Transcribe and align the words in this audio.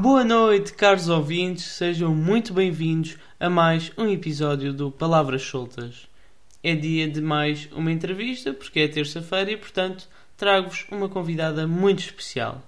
Boa 0.00 0.22
noite, 0.22 0.74
caros 0.74 1.08
ouvintes, 1.08 1.64
sejam 1.64 2.14
muito 2.14 2.52
bem-vindos 2.52 3.16
a 3.40 3.48
mais 3.48 3.90
um 3.96 4.06
episódio 4.06 4.70
do 4.70 4.90
Palavras 4.90 5.40
Soltas. 5.40 6.06
É 6.62 6.74
dia 6.74 7.08
de 7.08 7.22
mais 7.22 7.66
uma 7.72 7.90
entrevista, 7.90 8.52
porque 8.52 8.80
é 8.80 8.88
terça-feira 8.88 9.52
e, 9.52 9.56
portanto, 9.56 10.06
trago-vos 10.36 10.84
uma 10.90 11.08
convidada 11.08 11.66
muito 11.66 12.00
especial. 12.00 12.62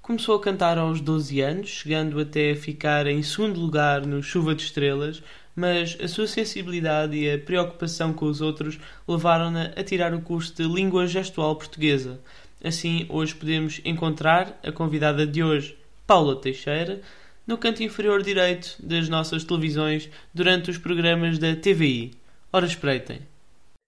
Começou 0.00 0.36
a 0.36 0.40
cantar 0.40 0.78
aos 0.78 1.02
12 1.02 1.42
anos, 1.42 1.68
chegando 1.68 2.18
até 2.18 2.52
a 2.52 2.56
ficar 2.56 3.06
em 3.06 3.22
segundo 3.22 3.60
lugar 3.60 4.06
no 4.06 4.22
Chuva 4.22 4.54
de 4.54 4.62
Estrelas, 4.62 5.22
mas 5.54 5.98
a 6.02 6.08
sua 6.08 6.26
sensibilidade 6.26 7.14
e 7.14 7.30
a 7.30 7.38
preocupação 7.38 8.14
com 8.14 8.24
os 8.24 8.40
outros 8.40 8.78
levaram-na 9.06 9.74
a 9.76 9.84
tirar 9.84 10.14
o 10.14 10.22
curso 10.22 10.54
de 10.56 10.62
Língua 10.62 11.06
Gestual 11.06 11.56
Portuguesa. 11.56 12.18
Assim, 12.64 13.04
hoje 13.10 13.34
podemos 13.34 13.82
encontrar 13.84 14.58
a 14.64 14.72
convidada 14.72 15.26
de 15.26 15.42
hoje, 15.42 15.76
Paula 16.10 16.34
Teixeira, 16.34 17.00
no 17.46 17.56
canto 17.56 17.84
inferior 17.84 18.20
direito 18.20 18.76
das 18.84 19.08
nossas 19.08 19.44
televisões 19.44 20.10
durante 20.34 20.68
os 20.68 20.76
programas 20.76 21.38
da 21.38 21.54
TVI. 21.54 22.10
Ora, 22.52 22.66
espreitem. 22.66 23.20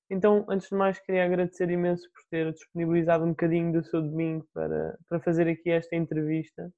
Então, 0.09 0.47
antes 0.49 0.69
de 0.69 0.77
mais, 0.77 1.01
queria 1.01 1.25
agradecer 1.25 1.69
imenso 1.69 2.09
por 2.13 2.23
ter 2.31 2.53
disponibilizado 2.53 3.25
um 3.25 3.31
bocadinho 3.31 3.73
do 3.73 3.85
seu 3.85 4.01
domingo 4.01 4.47
para, 4.55 4.97
para 5.09 5.19
fazer 5.19 5.49
aqui 5.49 5.69
esta 5.71 5.97
entrevista. 5.97 6.71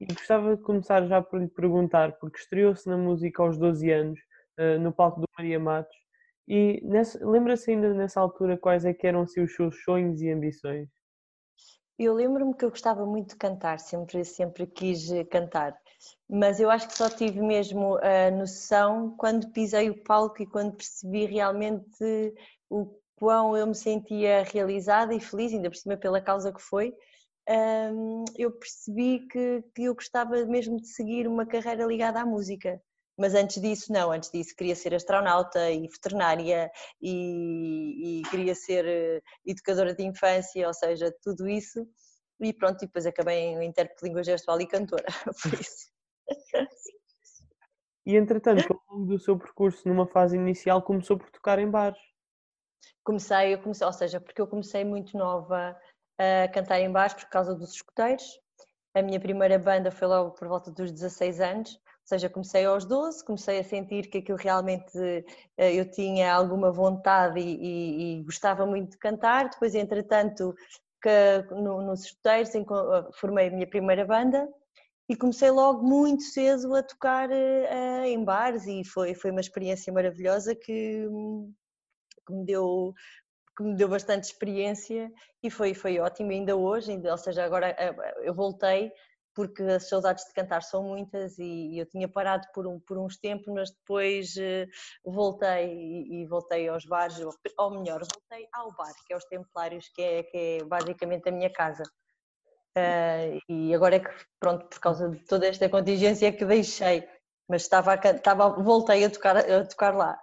E 0.00 0.06
gostava 0.06 0.54
de 0.54 0.62
começar 0.62 1.04
já 1.08 1.20
por 1.20 1.40
lhe 1.40 1.48
perguntar, 1.48 2.12
porque 2.20 2.38
estreou-se 2.38 2.88
na 2.88 2.96
música 2.96 3.42
aos 3.42 3.58
12 3.58 3.90
anos, 3.90 4.20
uh, 4.60 4.78
no 4.78 4.92
palco 4.92 5.20
do 5.20 5.26
Maria 5.36 5.58
Matos, 5.58 5.96
e 6.46 6.80
lembra-se 7.20 7.72
ainda 7.72 7.92
nessa 7.92 8.20
altura 8.20 8.56
quais 8.56 8.84
é 8.84 8.94
que 8.94 9.08
eram 9.08 9.22
assim, 9.22 9.40
os 9.40 9.52
seus 9.52 9.82
sonhos 9.82 10.22
e 10.22 10.30
ambições? 10.30 10.88
Eu 11.98 12.14
lembro-me 12.14 12.54
que 12.54 12.64
eu 12.64 12.70
gostava 12.70 13.04
muito 13.06 13.30
de 13.30 13.36
cantar, 13.36 13.78
sempre, 13.78 14.24
sempre 14.24 14.66
quis 14.66 15.10
eh, 15.10 15.24
cantar, 15.24 15.76
mas 16.28 16.58
eu 16.58 16.70
acho 16.70 16.88
que 16.88 16.96
só 16.96 17.08
tive 17.08 17.40
mesmo 17.40 17.96
a 17.98 18.30
noção 18.30 19.14
quando 19.16 19.52
pisei 19.52 19.90
o 19.90 20.02
palco 20.02 20.42
e 20.42 20.46
quando 20.46 20.76
percebi 20.76 21.26
realmente 21.26 22.34
o 22.70 22.86
quão 23.16 23.56
eu 23.56 23.66
me 23.66 23.74
sentia 23.74 24.42
realizada 24.42 25.14
e 25.14 25.20
feliz, 25.20 25.52
ainda 25.52 25.70
por 25.70 25.76
cima 25.76 25.96
pela 25.96 26.20
causa 26.20 26.52
que 26.52 26.60
foi. 26.60 26.92
eu 28.36 28.50
percebi 28.50 29.26
que, 29.28 29.62
que 29.74 29.84
eu 29.84 29.94
gostava 29.94 30.44
mesmo 30.46 30.78
de 30.80 30.88
seguir 30.88 31.28
uma 31.28 31.46
carreira 31.46 31.84
ligada 31.84 32.20
à 32.20 32.26
música. 32.26 32.82
Mas 33.22 33.36
antes 33.36 33.62
disso, 33.62 33.92
não, 33.92 34.10
antes 34.10 34.32
disso 34.32 34.52
queria 34.56 34.74
ser 34.74 34.92
astronauta 34.96 35.70
e 35.70 35.86
veterinária 35.86 36.68
e, 37.00 38.18
e 38.18 38.22
queria 38.22 38.52
ser 38.52 38.84
eh, 38.84 39.22
educadora 39.46 39.94
de 39.94 40.02
infância, 40.02 40.66
ou 40.66 40.74
seja, 40.74 41.14
tudo 41.22 41.48
isso. 41.48 41.86
E 42.40 42.52
pronto, 42.52 42.82
e 42.82 42.86
depois 42.86 43.06
acabei 43.06 43.38
em 43.38 43.64
intérprete 43.64 44.02
de 44.02 44.08
língua 44.08 44.24
gestual 44.24 44.60
e 44.60 44.66
cantora, 44.66 45.04
por 45.40 45.54
isso. 45.54 45.92
E 48.04 48.16
entretanto, 48.16 48.72
ao 48.88 48.96
longo 48.96 49.12
do 49.12 49.20
seu 49.20 49.38
percurso, 49.38 49.86
numa 49.86 50.08
fase 50.08 50.34
inicial, 50.34 50.82
começou 50.82 51.16
por 51.16 51.30
tocar 51.30 51.60
em 51.60 51.70
bares. 51.70 52.00
Comecei, 53.04 53.54
eu 53.54 53.62
comecei, 53.62 53.86
ou 53.86 53.92
seja, 53.92 54.20
porque 54.20 54.42
eu 54.42 54.48
comecei 54.48 54.84
muito 54.84 55.16
nova 55.16 55.78
a 56.18 56.48
cantar 56.48 56.80
em 56.80 56.90
bares 56.90 57.14
por 57.14 57.28
causa 57.28 57.54
dos 57.54 57.72
escuteiros. 57.72 58.26
A 58.96 59.00
minha 59.00 59.20
primeira 59.20 59.60
banda 59.60 59.92
foi 59.92 60.08
logo 60.08 60.32
por 60.32 60.48
volta 60.48 60.72
dos 60.72 60.90
16 60.90 61.40
anos 61.40 61.80
seja, 62.12 62.28
comecei 62.28 62.64
aos 62.64 62.84
12, 62.84 63.24
comecei 63.24 63.58
a 63.58 63.64
sentir 63.64 64.08
que 64.08 64.18
aquilo 64.18 64.36
realmente 64.38 64.98
eh, 65.56 65.74
eu 65.74 65.90
tinha 65.90 66.34
alguma 66.34 66.70
vontade 66.70 67.40
e, 67.40 67.56
e, 67.56 68.20
e 68.20 68.22
gostava 68.22 68.66
muito 68.66 68.90
de 68.92 68.98
cantar. 68.98 69.48
Depois, 69.48 69.74
entretanto, 69.74 70.54
que 71.02 71.44
no, 71.50 71.82
nos 71.82 72.04
escuteiros 72.04 72.54
eh, 72.54 72.64
formei 73.14 73.48
a 73.48 73.50
minha 73.50 73.66
primeira 73.66 74.04
banda 74.04 74.46
e 75.08 75.16
comecei 75.16 75.50
logo 75.50 75.82
muito 75.82 76.22
cedo 76.22 76.74
a 76.74 76.82
tocar 76.82 77.28
uh, 77.30 78.04
em 78.04 78.22
bares 78.24 78.66
e 78.66 78.84
foi, 78.84 79.14
foi 79.14 79.30
uma 79.30 79.40
experiência 79.40 79.92
maravilhosa 79.92 80.54
que, 80.54 81.06
que, 82.26 82.32
me 82.32 82.44
deu 82.46 82.94
que 83.56 83.62
me 83.62 83.74
deu 83.74 83.88
bastante 83.88 84.24
experiência 84.24 85.12
e 85.42 85.50
foi, 85.50 85.74
foi 85.74 85.98
ótimo 85.98 86.30
ainda 86.30 86.56
hoje, 86.56 86.92
ainda, 86.92 87.10
ou 87.10 87.18
seja, 87.18 87.44
agora 87.44 87.76
eu 88.22 88.32
voltei 88.32 88.90
porque 89.34 89.62
as 89.62 89.88
saudades 89.88 90.24
de 90.24 90.32
cantar 90.32 90.62
são 90.62 90.82
muitas 90.82 91.38
e 91.38 91.78
eu 91.78 91.86
tinha 91.86 92.08
parado 92.08 92.46
por, 92.54 92.66
um, 92.66 92.78
por 92.80 92.98
uns 92.98 93.16
tempos, 93.16 93.52
mas 93.52 93.70
depois 93.70 94.34
uh, 94.36 95.10
voltei 95.10 95.72
e, 95.72 96.22
e, 96.22 96.26
voltei 96.26 96.68
aos 96.68 96.84
bares, 96.84 97.18
ou 97.58 97.70
melhor, 97.70 98.00
voltei 98.00 98.46
ao 98.52 98.72
bar, 98.72 98.92
que 99.06 99.12
é 99.12 99.16
os 99.16 99.24
Templários, 99.24 99.88
que 99.88 100.02
é, 100.02 100.22
que 100.22 100.36
é 100.36 100.64
basicamente 100.64 101.28
a 101.28 101.32
minha 101.32 101.50
casa. 101.50 101.82
Uh, 102.76 103.38
e 103.48 103.74
agora 103.74 103.96
é 103.96 104.00
que, 104.00 104.10
pronto, 104.40 104.66
por 104.66 104.80
causa 104.80 105.08
de 105.08 105.18
toda 105.26 105.46
esta 105.46 105.68
contingência 105.68 106.28
é 106.28 106.32
que 106.32 106.44
deixei, 106.44 107.06
mas 107.48 107.62
estava, 107.62 107.92
a, 107.92 108.10
estava 108.10 108.48
voltei 108.62 109.04
a 109.04 109.10
tocar, 109.10 109.36
a 109.36 109.66
tocar 109.66 109.94
lá. 109.94 110.18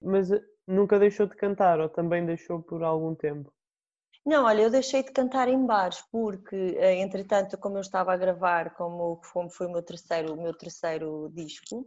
Mas 0.00 0.30
eh, 0.30 0.40
nunca 0.66 0.98
deixou 0.98 1.26
de 1.26 1.36
cantar 1.36 1.80
ou 1.80 1.88
também 1.88 2.24
deixou 2.24 2.62
por 2.62 2.82
algum 2.82 3.14
tempo? 3.14 3.52
Não, 4.24 4.44
olha, 4.44 4.62
eu 4.62 4.70
deixei 4.70 5.02
de 5.02 5.10
cantar 5.12 5.48
em 5.48 5.66
bares 5.66 6.00
porque, 6.10 6.56
eh, 6.78 7.00
entretanto, 7.00 7.58
como 7.58 7.76
eu 7.76 7.80
estava 7.80 8.12
a 8.12 8.16
gravar, 8.16 8.74
como, 8.74 9.20
foi 9.50 9.66
o 9.66 9.72
meu 9.72 9.82
terceiro, 9.82 10.34
o 10.34 10.40
meu 10.40 10.54
terceiro 10.54 11.28
disco, 11.34 11.86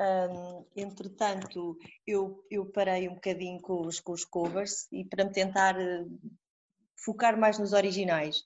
um, 0.00 0.64
entretanto, 0.74 1.76
eu, 2.06 2.42
eu 2.50 2.64
parei 2.64 3.06
um 3.06 3.14
bocadinho 3.14 3.60
com 3.60 3.86
os, 3.86 4.00
com 4.00 4.12
os 4.12 4.24
covers 4.24 4.88
e 4.90 5.04
para 5.04 5.24
me 5.24 5.32
tentar 5.32 5.78
eh, 5.78 6.06
focar 7.04 7.38
mais 7.38 7.58
nos 7.58 7.74
originais. 7.74 8.42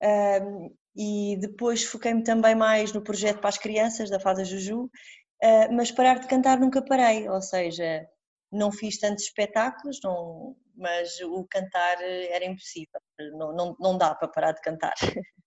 Um, 0.00 0.74
e 0.94 1.36
depois 1.40 1.84
foquei-me 1.84 2.22
também 2.22 2.54
mais 2.54 2.92
no 2.92 3.02
projeto 3.02 3.40
para 3.40 3.48
as 3.48 3.58
crianças 3.58 4.10
da 4.10 4.20
Fada 4.20 4.44
Juju, 4.44 4.84
uh, 4.84 5.72
mas 5.72 5.90
parar 5.90 6.20
de 6.20 6.28
cantar 6.28 6.60
nunca 6.60 6.84
parei, 6.84 7.28
ou 7.28 7.40
seja, 7.42 8.06
não 8.50 8.70
fiz 8.70 8.98
tantos 8.98 9.24
espetáculos, 9.24 9.98
não, 10.04 10.56
mas 10.74 11.20
o 11.20 11.46
cantar 11.46 12.00
eh, 12.00 12.34
era 12.34 12.44
impossível, 12.44 13.00
não, 13.34 13.52
não, 13.52 13.76
não 13.78 13.98
dá 13.98 14.14
para 14.14 14.28
parar 14.28 14.52
de 14.52 14.60
cantar. 14.60 14.94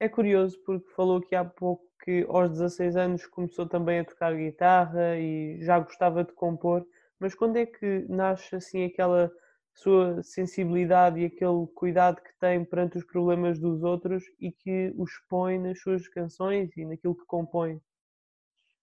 É 0.00 0.08
curioso 0.08 0.60
porque 0.66 0.90
falou 0.90 1.18
aqui 1.18 1.34
há 1.34 1.44
pouco 1.44 1.86
que 2.02 2.26
aos 2.28 2.50
16 2.50 2.96
anos 2.96 3.26
começou 3.26 3.66
também 3.66 4.00
a 4.00 4.04
tocar 4.04 4.36
guitarra 4.36 5.16
e 5.16 5.58
já 5.62 5.78
gostava 5.78 6.24
de 6.24 6.32
compor, 6.32 6.84
mas 7.18 7.34
quando 7.34 7.56
é 7.56 7.64
que 7.64 8.04
nasce 8.08 8.56
assim 8.56 8.84
aquela 8.84 9.30
sua 9.72 10.22
sensibilidade 10.22 11.20
e 11.20 11.26
aquele 11.26 11.66
cuidado 11.74 12.20
que 12.20 12.38
tem 12.38 12.64
perante 12.64 12.98
os 12.98 13.04
problemas 13.04 13.58
dos 13.58 13.82
outros 13.82 14.24
e 14.38 14.52
que 14.52 14.92
os 14.98 15.10
põe 15.28 15.58
nas 15.58 15.80
suas 15.80 16.06
canções 16.08 16.76
e 16.76 16.84
naquilo 16.84 17.16
que 17.16 17.24
compõe? 17.24 17.80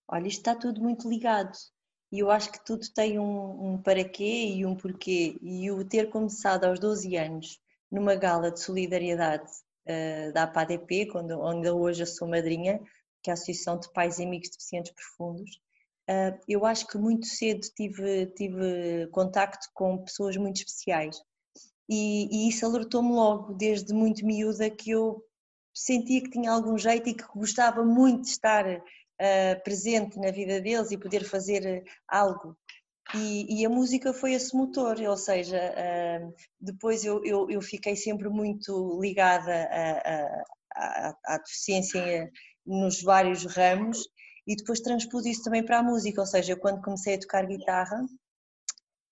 Olha, 0.07 0.27
isto 0.27 0.39
está 0.39 0.55
tudo 0.55 0.81
muito 0.81 1.09
ligado 1.09 1.55
e 2.11 2.19
eu 2.19 2.29
acho 2.29 2.51
que 2.51 2.63
tudo 2.63 2.85
tem 2.93 3.17
um, 3.17 3.73
um 3.73 3.81
para 3.81 4.03
quê 4.03 4.53
e 4.55 4.65
um 4.65 4.75
porquê. 4.75 5.37
E 5.41 5.71
o 5.71 5.85
ter 5.85 6.09
começado 6.09 6.65
aos 6.65 6.77
12 6.77 7.15
anos 7.15 7.59
numa 7.89 8.15
gala 8.15 8.51
de 8.51 8.59
solidariedade 8.59 9.49
uh, 9.87 10.33
da 10.33 10.43
APADP, 10.43 11.07
quando, 11.07 11.39
onde 11.39 11.69
hoje 11.69 12.03
eu 12.03 12.07
sou 12.07 12.27
madrinha, 12.27 12.81
que 13.23 13.29
é 13.29 13.31
a 13.31 13.35
Associação 13.35 13.79
de 13.79 13.91
Pais 13.93 14.19
e 14.19 14.23
Amigos 14.23 14.49
Deficientes 14.49 14.91
Profundos, 14.91 15.51
uh, 16.09 16.37
eu 16.49 16.65
acho 16.65 16.85
que 16.87 16.97
muito 16.97 17.25
cedo 17.27 17.61
tive, 17.75 18.25
tive 18.27 19.07
contacto 19.11 19.69
com 19.73 20.03
pessoas 20.03 20.35
muito 20.35 20.57
especiais. 20.57 21.17
E, 21.89 22.27
e 22.29 22.49
isso 22.49 22.65
alertou-me 22.65 23.13
logo, 23.13 23.53
desde 23.53 23.93
muito 23.93 24.25
miúda, 24.25 24.69
que 24.69 24.91
eu 24.91 25.23
sentia 25.73 26.21
que 26.21 26.29
tinha 26.29 26.51
algum 26.51 26.77
jeito 26.77 27.09
e 27.09 27.13
que 27.13 27.23
gostava 27.33 27.83
muito 27.85 28.23
de 28.23 28.29
estar 28.29 28.65
uh, 29.21 29.63
presente 29.63 30.19
na 30.19 30.31
vida 30.31 30.59
deles 30.59 30.91
e 30.91 30.97
poder 30.97 31.23
fazer 31.23 31.65
eh, 31.65 31.83
algo. 32.07 32.57
E, 33.13 33.61
e, 33.61 33.65
a 33.65 33.69
música 33.69 34.13
foi 34.13 34.33
esse 34.33 34.55
motor, 34.55 34.99
ou 34.99 35.17
seja, 35.17 35.57
uh, 35.57 36.33
depois 36.59 37.03
eu, 37.03 37.23
eu, 37.23 37.49
eu, 37.49 37.61
fiquei 37.61 37.95
sempre 37.95 38.29
muito 38.29 38.99
ligada 39.01 39.69
à 41.25 41.37
deficiência 41.37 42.31
nos 42.65 43.01
vários 43.01 43.45
ramos 43.45 44.07
e 44.47 44.55
depois 44.55 44.79
transpus 44.79 45.25
isso 45.25 45.43
também 45.43 45.63
para 45.63 45.79
a 45.79 45.83
música, 45.83 46.21
ou 46.21 46.27
seja, 46.27 46.55
quando 46.55 46.81
comecei 46.81 47.15
a 47.15 47.19
tocar 47.19 47.45
guitarra, 47.45 48.05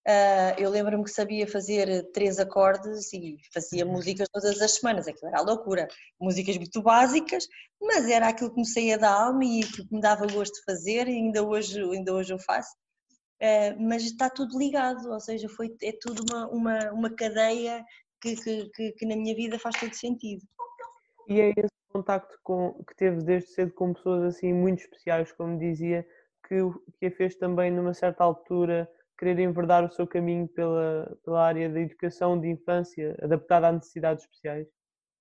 Uh, 0.08 0.56
eu 0.58 0.70
lembro-me 0.70 1.04
que 1.04 1.12
sabia 1.12 1.46
fazer 1.46 2.10
três 2.14 2.40
acordes 2.40 3.12
e 3.14 3.38
fazia 3.54 3.86
uhum. 3.86 3.92
músicas 3.92 4.28
todas 4.32 4.62
as 4.62 4.72
semanas, 4.72 5.08
aquilo 5.08 5.28
era 5.28 5.40
a 5.40 5.44
loucura. 5.44 5.88
Músicas 6.20 6.58
muito 6.58 6.82
básicas, 6.82 7.48
mas 7.82 8.10
era 8.10 8.28
aquilo 8.28 8.52
que 8.52 8.60
me 8.60 8.68
saía 8.68 8.98
da 8.98 9.12
alma 9.12 9.44
e 9.44 9.62
que 9.62 9.86
me 9.92 10.02
dava 10.02 10.26
gosto 10.26 10.56
de 10.56 10.64
fazer 10.64 11.08
e 11.08 11.12
ainda 11.12 11.44
hoje, 11.44 11.80
ainda 11.82 12.14
hoje 12.14 12.34
eu 12.34 12.40
faço. 12.40 12.76
Uh, 13.42 13.76
mas 13.80 14.04
está 14.04 14.30
tudo 14.30 14.58
ligado, 14.58 15.12
ou 15.12 15.20
seja, 15.20 15.48
foi, 15.48 15.76
é 15.84 15.94
tudo 16.02 16.24
uma, 16.30 16.48
uma, 16.48 16.92
uma 16.92 17.16
cadeia 17.16 17.86
que, 18.22 18.36
que, 18.36 18.70
que, 18.70 18.92
que 18.94 19.06
na 19.06 19.16
minha 19.16 19.36
vida 19.36 19.60
faz 19.60 19.80
todo 19.80 19.94
sentido. 19.94 20.42
E 21.28 21.40
é 21.40 21.50
esse 21.50 21.70
contacto 21.92 22.38
com, 22.44 22.74
que 22.86 22.96
teve 22.96 23.24
desde 23.24 23.50
cedo 23.52 23.74
com 23.74 23.94
pessoas 23.94 24.36
assim 24.36 24.54
muito 24.54 24.80
especiais, 24.80 25.32
como 25.32 25.58
dizia, 25.58 26.06
que, 26.48 26.56
que 27.00 27.06
a 27.06 27.12
fez 27.12 27.36
também 27.36 27.72
numa 27.72 27.94
certa 27.94 28.24
altura 28.24 28.90
querer 29.20 29.38
enverdar 29.40 29.84
o 29.84 29.92
seu 29.92 30.08
caminho 30.08 30.48
pela, 30.48 31.18
pela 31.26 31.46
área 31.46 31.70
da 31.70 31.82
educação 31.82 32.40
de 32.40 32.48
infância, 32.48 33.18
adaptada 33.22 33.68
a 33.68 33.72
necessidades 33.74 34.24
especiais? 34.24 34.68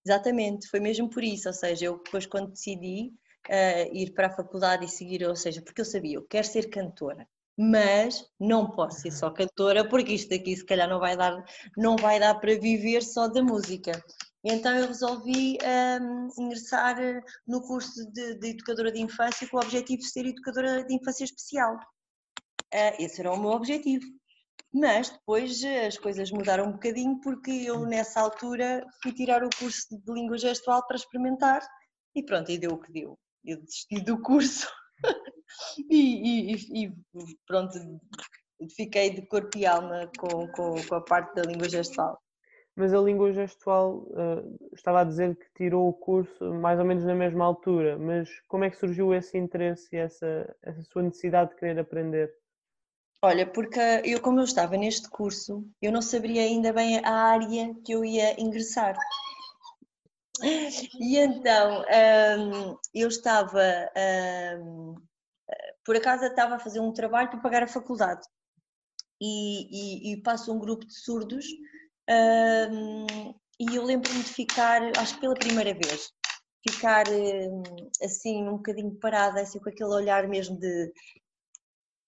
Exatamente, 0.06 0.68
foi 0.68 0.78
mesmo 0.78 1.10
por 1.10 1.24
isso, 1.24 1.48
ou 1.48 1.52
seja, 1.52 1.86
eu 1.86 2.00
depois 2.02 2.24
quando 2.24 2.52
decidi, 2.52 3.12
uh, 3.48 3.94
ir 3.94 4.12
para 4.12 4.28
a 4.28 4.36
faculdade 4.36 4.84
e 4.84 4.88
seguir, 4.88 5.26
ou 5.26 5.34
seja, 5.34 5.60
porque 5.60 5.80
eu 5.80 5.84
sabia, 5.84 6.16
eu 6.16 6.26
quero 6.26 6.46
ser 6.46 6.70
cantora, 6.70 7.26
mas 7.58 8.24
não 8.38 8.70
posso 8.70 9.00
ser 9.00 9.10
só 9.10 9.30
cantora, 9.30 9.88
porque 9.88 10.12
isto 10.12 10.32
aqui 10.32 10.56
se 10.56 10.64
calhar 10.64 10.88
não 10.88 11.00
vai 11.00 11.16
dar, 11.16 11.44
não 11.76 11.96
vai 11.96 12.20
dar 12.20 12.36
para 12.36 12.58
viver 12.58 13.02
só 13.02 13.26
da 13.26 13.42
música. 13.42 13.92
Então 14.44 14.72
eu 14.76 14.86
resolvi 14.86 15.58
um, 16.00 16.28
ingressar 16.38 16.96
no 17.46 17.60
curso 17.62 18.08
de, 18.12 18.36
de, 18.36 18.50
educadora 18.50 18.92
de 18.92 19.00
infância 19.00 19.48
com 19.48 19.56
o 19.56 19.60
objetivo 19.60 20.00
de 20.00 20.08
ser 20.08 20.24
educadora 20.26 20.84
de 20.84 20.94
infância 20.94 21.24
especial. 21.24 21.76
Uh, 22.74 23.02
esse 23.02 23.20
era 23.20 23.32
o 23.32 23.40
meu 23.40 23.50
objetivo. 23.50 24.04
Mas 24.72 25.10
depois 25.10 25.62
as 25.64 25.96
coisas 25.96 26.30
mudaram 26.30 26.66
um 26.66 26.72
bocadinho 26.72 27.20
porque 27.20 27.50
eu 27.50 27.86
nessa 27.86 28.20
altura 28.20 28.84
fui 29.02 29.12
tirar 29.12 29.42
o 29.42 29.48
curso 29.58 29.86
de 29.90 30.12
língua 30.12 30.36
gestual 30.36 30.86
para 30.86 30.96
experimentar 30.96 31.62
e 32.14 32.22
pronto, 32.22 32.50
e 32.50 32.58
deu 32.58 32.72
o 32.72 32.80
que 32.80 32.92
deu. 32.92 33.18
Eu 33.44 33.60
desisti 33.60 34.00
do 34.00 34.20
curso 34.20 34.68
e, 35.90 36.52
e, 36.52 36.84
e, 36.84 36.92
pronto, 37.46 37.78
fiquei 38.74 39.10
de 39.10 39.22
corpo 39.26 39.56
e 39.56 39.64
alma 39.64 40.10
com, 40.18 40.48
com, 40.48 40.74
com, 40.86 40.94
a 40.94 41.00
parte 41.00 41.34
da 41.34 41.42
língua 41.42 41.68
gestual. 41.68 42.18
Mas 42.76 42.94
a 42.94 43.00
língua 43.00 43.32
gestual, 43.32 44.06
uh, 44.10 44.68
estava 44.72 45.00
a 45.00 45.04
dizer 45.04 45.36
que 45.36 45.46
tirou 45.56 45.88
o 45.88 45.92
curso 45.92 46.52
mais 46.54 46.78
ou 46.78 46.84
menos 46.84 47.04
na 47.04 47.14
mesma 47.14 47.44
altura, 47.44 47.98
mas 47.98 48.28
como 48.46 48.64
é 48.64 48.70
que 48.70 48.76
surgiu 48.76 49.14
esse 49.14 49.36
interesse 49.36 49.88
e 49.92 49.98
essa, 49.98 50.56
essa 50.62 50.82
sua 50.82 51.02
necessidade 51.02 51.50
de 51.50 51.56
querer 51.56 51.78
aprender? 51.78 52.32
Olha, 53.20 53.50
porque 53.50 53.80
eu, 54.04 54.20
como 54.20 54.38
eu 54.38 54.44
estava 54.44 54.76
neste 54.76 55.08
curso, 55.10 55.68
eu 55.82 55.90
não 55.90 56.00
saberia 56.00 56.42
ainda 56.42 56.72
bem 56.72 57.04
a 57.04 57.12
área 57.12 57.74
que 57.84 57.92
eu 57.92 58.04
ia 58.04 58.40
ingressar. 58.40 58.96
E 61.00 61.16
então, 61.16 61.82
um, 61.82 62.78
eu 62.94 63.08
estava, 63.08 63.90
um, 64.62 64.94
por 65.84 65.96
acaso 65.96 66.24
estava 66.24 66.54
a 66.54 66.60
fazer 66.60 66.78
um 66.78 66.92
trabalho 66.92 67.28
para 67.28 67.40
pagar 67.40 67.64
a 67.64 67.66
faculdade 67.66 68.24
e, 69.20 70.10
e, 70.10 70.12
e 70.12 70.22
passo 70.22 70.52
um 70.52 70.58
grupo 70.60 70.86
de 70.86 70.94
surdos 70.94 71.44
um, 72.70 73.34
e 73.58 73.74
eu 73.74 73.82
lembro-me 73.82 74.22
de 74.22 74.32
ficar, 74.32 74.80
acho 74.96 75.14
que 75.14 75.20
pela 75.20 75.34
primeira 75.34 75.74
vez, 75.74 76.12
ficar 76.68 77.04
assim 78.02 78.44
um 78.44 78.58
bocadinho 78.58 78.94
parada, 79.00 79.40
assim 79.40 79.58
com 79.58 79.68
aquele 79.68 79.90
olhar 79.90 80.28
mesmo 80.28 80.56
de 80.56 80.92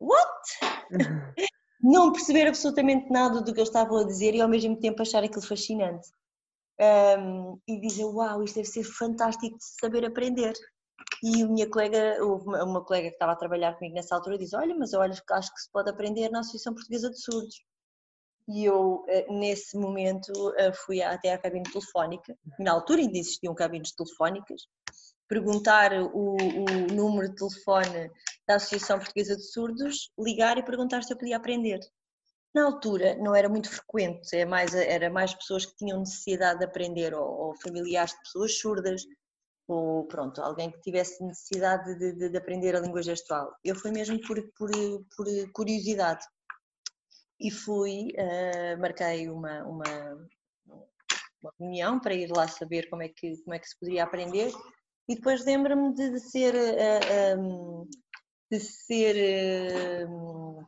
what? 0.00 0.43
não 1.82 2.12
perceber 2.12 2.47
absolutamente 2.47 3.11
nada 3.11 3.41
do 3.41 3.52
que 3.52 3.61
eles 3.61 3.69
estavam 3.69 3.99
a 3.99 4.05
dizer 4.05 4.35
e 4.35 4.41
ao 4.41 4.49
mesmo 4.49 4.79
tempo 4.79 5.00
achar 5.00 5.25
aquilo 5.25 5.43
fascinante. 5.43 6.08
Um, 6.81 7.58
e 7.69 7.79
dizer, 7.81 8.05
uau, 8.05 8.43
isto 8.43 8.56
deve 8.56 8.69
ser 8.69 8.85
fantástico 8.85 9.56
de 9.56 9.64
saber 9.81 10.05
aprender. 10.05 10.55
E 11.23 11.43
a 11.43 11.47
minha 11.47 11.69
colega, 11.69 12.25
uma, 12.25 12.64
uma 12.64 12.85
colega 12.85 13.08
que 13.08 13.14
estava 13.14 13.32
a 13.32 13.37
trabalhar 13.37 13.75
comigo 13.75 13.94
nessa 13.94 14.14
altura, 14.14 14.38
diz: 14.38 14.55
Olha, 14.55 14.75
mas 14.75 14.93
eu 14.93 15.02
acho 15.02 15.23
que 15.25 15.61
se 15.61 15.70
pode 15.73 15.91
aprender 15.91 16.31
na 16.31 16.41
Associação 16.41 16.75
Portuguesa 16.75 17.11
de 17.11 17.20
Surdos. 17.20 17.62
E 18.49 18.64
eu, 18.64 19.05
eh, 19.08 19.26
nesse 19.31 19.76
momento, 19.76 20.32
eh, 20.56 20.73
fui 20.73 21.03
até 21.03 21.32
à 21.32 21.38
cabine 21.38 21.70
telefónica. 21.70 22.37
Na 22.58 22.73
altura 22.73 23.00
ainda 23.00 23.19
existiam 23.19 23.55
cabines 23.55 23.93
telefónicas 23.93 24.62
perguntar 25.31 25.93
o, 25.93 26.37
o, 26.37 26.64
número 26.93 27.29
de 27.29 27.37
telefone 27.37 28.11
da 28.50 28.56
Associação 28.56 28.99
Portuguesa 28.99 29.37
de 29.37 29.44
Surdos, 29.44 30.11
ligar 30.19 30.58
e 30.58 30.64
perguntar 30.64 31.05
se 31.05 31.12
eu 31.12 31.17
podia 31.17 31.37
aprender. 31.37 31.79
Na 32.52 32.64
altura 32.64 33.14
não 33.14 33.32
era 33.32 33.49
muito 33.49 33.70
frequente, 33.70 34.35
é 34.35 34.44
mais, 34.44 34.75
era 34.75 35.08
mais 35.08 35.32
pessoas 35.32 35.64
que 35.64 35.76
tinham 35.76 36.00
necessidade 36.00 36.58
de 36.58 36.64
aprender, 36.64 37.14
ou, 37.14 37.25
ou 37.25 37.55
familiares 37.61 38.11
de 38.11 38.19
pessoas 38.19 38.58
surdas, 38.58 39.05
ou 39.69 40.05
pronto, 40.08 40.43
alguém 40.43 40.69
que 40.69 40.81
tivesse 40.81 41.23
necessidade 41.23 41.97
de, 41.97 42.12
de, 42.12 42.29
de 42.29 42.37
aprender 42.37 42.75
a 42.75 42.81
língua 42.81 43.05
gestual. 43.05 43.55
Eu 43.62 43.76
fui 43.76 43.93
mesmo 43.93 44.20
por, 44.20 44.43
por, 44.58 44.70
por 45.17 45.26
curiosidade 45.53 46.26
e 47.38 47.53
fui, 47.53 48.08
uh, 48.19 48.81
marquei 48.81 49.29
uma, 49.29 49.62
uma, 49.62 50.29
uma 51.41 51.53
reunião 51.61 52.00
para 52.00 52.14
ir 52.14 52.29
lá 52.37 52.49
saber 52.49 52.91
como 52.91 53.05
é 53.05 53.08
que, 53.08 53.37
como 53.44 53.55
é 53.55 53.61
que 53.61 53.69
se 53.69 53.79
poderia 53.79 54.03
aprender 54.03 54.53
e 55.11 55.17
depois 55.17 55.44
lembro-me 55.44 55.93
de, 55.93 56.11
de, 56.11 56.20
ser 56.20 56.55
uh, 56.55 57.41
um, 57.41 57.88
de 58.50 58.61
ser 58.61 60.06
uh, 60.08 60.67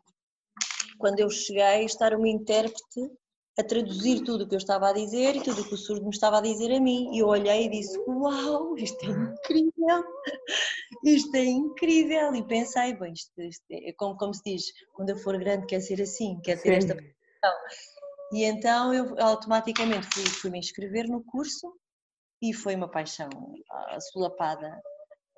quando 0.98 1.20
eu 1.20 1.28
cheguei 1.28 1.84
estar 1.84 2.14
uma 2.14 2.28
intérprete 2.28 3.10
a 3.58 3.62
traduzir 3.62 4.22
tudo 4.22 4.44
o 4.44 4.48
que 4.48 4.54
eu 4.54 4.58
estava 4.58 4.88
a 4.88 4.92
dizer 4.92 5.36
e 5.36 5.42
tudo 5.42 5.60
o 5.60 5.64
que 5.68 5.74
o 5.74 5.76
surdo 5.76 6.04
me 6.04 6.10
estava 6.10 6.38
a 6.38 6.40
dizer 6.40 6.72
a 6.72 6.80
mim 6.80 7.14
e 7.14 7.18
eu 7.18 7.26
olhei 7.26 7.66
e 7.66 7.70
disse 7.70 7.98
uau, 8.06 8.76
isto 8.78 9.04
é 9.04 9.08
incrível 9.10 10.04
isto 11.04 11.34
é 11.34 11.44
incrível 11.44 12.34
e 12.34 12.46
pensei, 12.46 12.94
bem, 12.94 13.12
isto, 13.12 13.42
isto 13.42 13.64
é 13.70 13.92
como, 13.92 14.16
como 14.16 14.32
se 14.32 14.42
diz 14.44 14.64
quando 14.94 15.10
eu 15.10 15.16
for 15.16 15.36
grande 15.38 15.66
quer 15.66 15.80
ser 15.80 16.00
assim, 16.00 16.40
quer 16.40 16.62
ter 16.62 16.70
Sim. 16.70 16.76
esta 16.76 16.94
profissão 16.94 17.54
e 18.32 18.44
então 18.44 18.94
eu 18.94 19.14
automaticamente 19.20 20.06
fui, 20.14 20.24
fui 20.24 20.50
me 20.50 20.58
inscrever 20.58 21.06
no 21.06 21.22
curso 21.22 21.74
e 22.40 22.52
foi 22.52 22.74
uma 22.74 22.88
paixão 22.88 23.28
assolapada. 23.90 24.82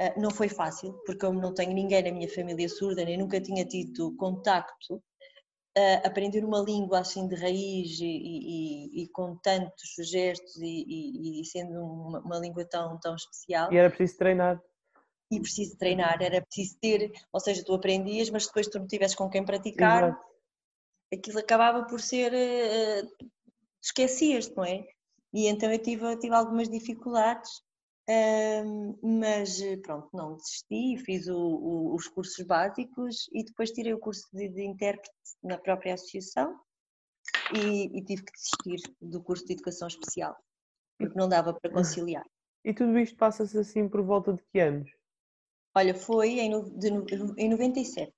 Ah, 0.00 0.12
não 0.18 0.30
foi 0.30 0.48
fácil, 0.48 0.92
porque 1.06 1.24
eu 1.24 1.32
não 1.32 1.54
tenho 1.54 1.72
ninguém 1.72 2.02
na 2.02 2.10
minha 2.10 2.28
família 2.28 2.68
surda, 2.68 3.04
nem 3.04 3.18
nunca 3.18 3.40
tinha 3.40 3.64
tido 3.64 4.14
contacto. 4.16 5.02
Uh, 5.76 6.06
aprender 6.06 6.44
uma 6.44 6.60
língua 6.60 7.00
assim 7.00 7.26
de 7.26 7.34
raiz 7.34 7.98
e, 7.98 8.06
e, 8.06 9.02
e 9.02 9.08
com 9.08 9.36
tantos 9.38 9.96
gestos 10.08 10.56
e, 10.58 11.40
e 11.40 11.44
sendo 11.44 11.80
uma, 11.80 12.20
uma, 12.20 12.38
língua 12.38 12.64
tão, 12.64 12.96
tão 13.00 13.16
especial. 13.16 13.72
E 13.72 13.76
era 13.76 13.90
preciso 13.90 14.18
treinar. 14.18 14.62
E 15.32 15.40
preciso 15.40 15.76
treinar, 15.76 16.22
era 16.22 16.40
preciso 16.40 16.78
ter, 16.80 17.10
ou 17.32 17.40
seja, 17.40 17.64
tu 17.64 17.74
aprendias, 17.74 18.30
mas 18.30 18.46
depois 18.46 18.68
tu 18.68 18.78
não 18.78 18.86
tivesse 18.86 19.16
com 19.16 19.28
quem 19.28 19.44
praticar, 19.44 20.04
Exato. 20.04 20.26
aquilo 21.12 21.38
acabava 21.40 21.84
por 21.86 22.00
ser. 22.00 22.32
Uh, 22.32 23.28
esquecias-te, 23.82 24.56
não 24.56 24.64
é? 24.64 24.86
E 25.32 25.48
então 25.48 25.70
eu 25.72 25.78
tive, 25.78 26.16
tive 26.18 26.34
algumas 26.34 26.68
dificuldades, 26.68 27.63
mas 29.02 29.60
pronto, 29.82 30.08
não 30.12 30.36
desisti, 30.36 30.98
fiz 31.04 31.26
o, 31.28 31.36
o, 31.36 31.94
os 31.94 32.06
cursos 32.08 32.44
básicos 32.46 33.28
e 33.32 33.44
depois 33.44 33.70
tirei 33.70 33.94
o 33.94 33.98
curso 33.98 34.28
de, 34.32 34.48
de 34.48 34.64
intérprete 34.64 35.10
na 35.42 35.56
própria 35.58 35.94
associação 35.94 36.58
e, 37.54 37.98
e, 37.98 38.04
tive 38.04 38.22
que 38.22 38.32
desistir 38.32 38.94
do 39.00 39.22
curso 39.22 39.46
de 39.46 39.54
educação 39.54 39.88
especial, 39.88 40.36
porque 40.98 41.18
não 41.18 41.28
dava 41.28 41.54
para 41.54 41.70
conciliar. 41.70 42.24
E 42.66 42.72
tudo 42.72 42.98
isto 42.98 43.14
passa-se 43.18 43.58
assim 43.58 43.86
por 43.86 44.00
volta 44.00 44.32
de 44.32 44.42
que 44.44 44.58
anos? 44.58 44.90
Olha, 45.76 45.94
foi 45.94 46.40
em, 46.40 46.50
de, 46.78 46.88
em 47.36 47.50
97. 47.50 48.10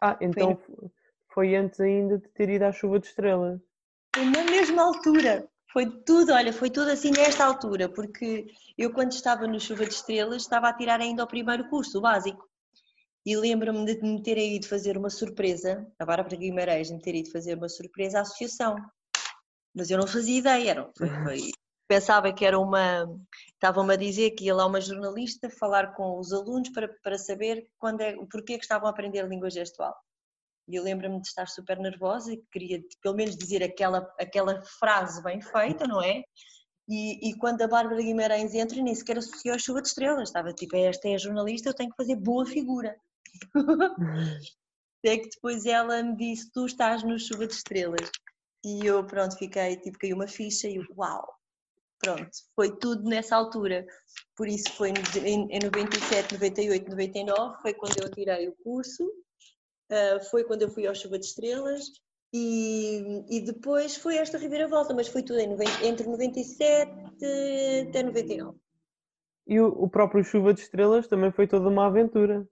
Ah, 0.00 0.16
então 0.22 0.56
foi, 0.56 0.90
foi 1.28 1.54
antes 1.54 1.78
ainda 1.78 2.16
de 2.16 2.28
ter 2.30 2.48
ido 2.48 2.64
à 2.64 2.72
chuva 2.72 2.98
de 2.98 3.08
estrelas. 3.08 3.60
Foi 4.14 4.24
na 4.24 4.42
mesma 4.44 4.84
altura. 4.84 5.51
Foi 5.72 5.86
tudo, 6.04 6.32
olha, 6.32 6.52
foi 6.52 6.68
tudo 6.68 6.90
assim 6.90 7.10
nesta 7.10 7.44
altura, 7.44 7.88
porque 7.88 8.46
eu 8.76 8.92
quando 8.92 9.12
estava 9.12 9.46
no 9.46 9.58
Chuva 9.58 9.86
de 9.86 9.94
Estrelas 9.94 10.42
estava 10.42 10.68
a 10.68 10.72
tirar 10.72 11.00
ainda 11.00 11.24
o 11.24 11.26
primeiro 11.26 11.68
curso, 11.70 11.98
o 11.98 12.02
básico. 12.02 12.46
E 13.24 13.36
lembro-me 13.36 13.86
de 13.86 14.02
me 14.02 14.22
ter 14.22 14.36
ido 14.36 14.68
fazer 14.68 14.98
uma 14.98 15.08
surpresa, 15.08 15.86
agora 15.98 16.24
para 16.24 16.36
Guimarães, 16.36 16.88
de 16.88 16.94
me 16.94 17.00
ter 17.00 17.14
ido 17.14 17.30
fazer 17.30 17.56
uma 17.56 17.68
surpresa 17.68 18.18
à 18.18 18.20
associação. 18.22 18.76
Mas 19.74 19.90
eu 19.90 19.96
não 19.96 20.06
fazia 20.06 20.38
ideia, 20.38 20.70
era, 20.70 20.90
foi, 20.96 21.08
foi, 21.08 21.40
pensava 21.88 22.32
que 22.32 22.44
era 22.44 22.58
uma. 22.58 23.06
Estavam-me 23.54 23.94
a 23.94 23.96
dizer 23.96 24.32
que 24.32 24.44
ia 24.44 24.54
lá 24.54 24.66
uma 24.66 24.80
jornalista 24.80 25.48
falar 25.48 25.94
com 25.94 26.18
os 26.18 26.32
alunos 26.32 26.68
para, 26.70 26.88
para 27.02 27.16
saber 27.16 27.66
quando 27.78 28.02
é, 28.02 28.14
porquê 28.30 28.58
que 28.58 28.64
estavam 28.64 28.88
a 28.88 28.90
aprender 28.90 29.26
língua 29.26 29.48
gestual. 29.48 29.94
E 30.68 30.76
eu 30.76 30.82
lembro-me 30.82 31.20
de 31.20 31.28
estar 31.28 31.48
super 31.48 31.78
nervosa 31.78 32.32
e 32.32 32.42
queria 32.50 32.82
pelo 33.02 33.16
menos 33.16 33.36
dizer 33.36 33.62
aquela, 33.62 33.98
aquela 34.18 34.62
frase 34.78 35.22
bem 35.22 35.40
feita, 35.40 35.86
não 35.86 36.02
é? 36.02 36.22
E, 36.88 37.30
e 37.30 37.38
quando 37.38 37.62
a 37.62 37.68
Bárbara 37.68 38.02
Guimarães 38.02 38.54
entra, 38.54 38.80
nem 38.82 38.94
sequer 38.94 39.18
associou 39.18 39.54
a 39.54 39.58
chuva 39.58 39.82
de 39.82 39.88
estrelas. 39.88 40.28
Estava 40.28 40.52
tipo, 40.52 40.76
esta 40.76 41.08
é 41.08 41.14
a 41.14 41.18
jornalista, 41.18 41.68
eu 41.68 41.74
tenho 41.74 41.90
que 41.90 41.96
fazer 41.96 42.16
boa 42.16 42.44
figura. 42.46 42.96
Até 44.98 45.18
que 45.18 45.28
depois 45.30 45.64
ela 45.66 46.02
me 46.02 46.16
disse, 46.16 46.50
tu 46.52 46.66
estás 46.66 47.02
no 47.02 47.18
chuva 47.18 47.46
de 47.46 47.54
estrelas. 47.54 48.10
E 48.64 48.86
eu, 48.86 49.04
pronto, 49.04 49.36
fiquei, 49.36 49.76
tipo, 49.76 49.98
caiu 49.98 50.16
uma 50.16 50.28
ficha 50.28 50.68
e 50.68 50.76
eu, 50.76 50.84
uau! 50.96 51.26
Pronto, 51.98 52.30
foi 52.56 52.76
tudo 52.78 53.08
nessa 53.08 53.36
altura. 53.36 53.86
Por 54.36 54.48
isso 54.48 54.72
foi 54.72 54.90
em 54.90 55.58
97, 55.60 56.34
98, 56.34 56.90
99, 56.90 57.62
foi 57.62 57.74
quando 57.74 58.02
eu 58.02 58.10
tirei 58.10 58.48
o 58.48 58.56
curso 58.64 59.08
uh, 59.92 60.24
foi 60.30 60.44
quando 60.44 60.62
eu 60.62 60.70
fui 60.70 60.86
ao 60.86 60.94
Chuva 60.94 61.18
de 61.18 61.26
Estrelas 61.26 61.84
e, 62.32 63.24
e 63.28 63.40
depois 63.42 63.96
foi 63.96 64.16
esta 64.16 64.38
reviravolta, 64.38 64.94
mas 64.94 65.08
foi 65.08 65.22
tudo 65.22 65.38
em 65.38 65.48
90, 65.48 65.86
entre 65.86 66.08
97 66.08 66.90
até 67.86 68.02
99. 68.02 68.58
E 69.46 69.60
o, 69.60 69.66
o, 69.66 69.88
próprio 69.88 70.24
Chuva 70.24 70.54
de 70.54 70.60
Estrelas 70.60 71.06
também 71.06 71.30
foi 71.30 71.46
toda 71.46 71.68
uma 71.68 71.86
aventura. 71.86 72.48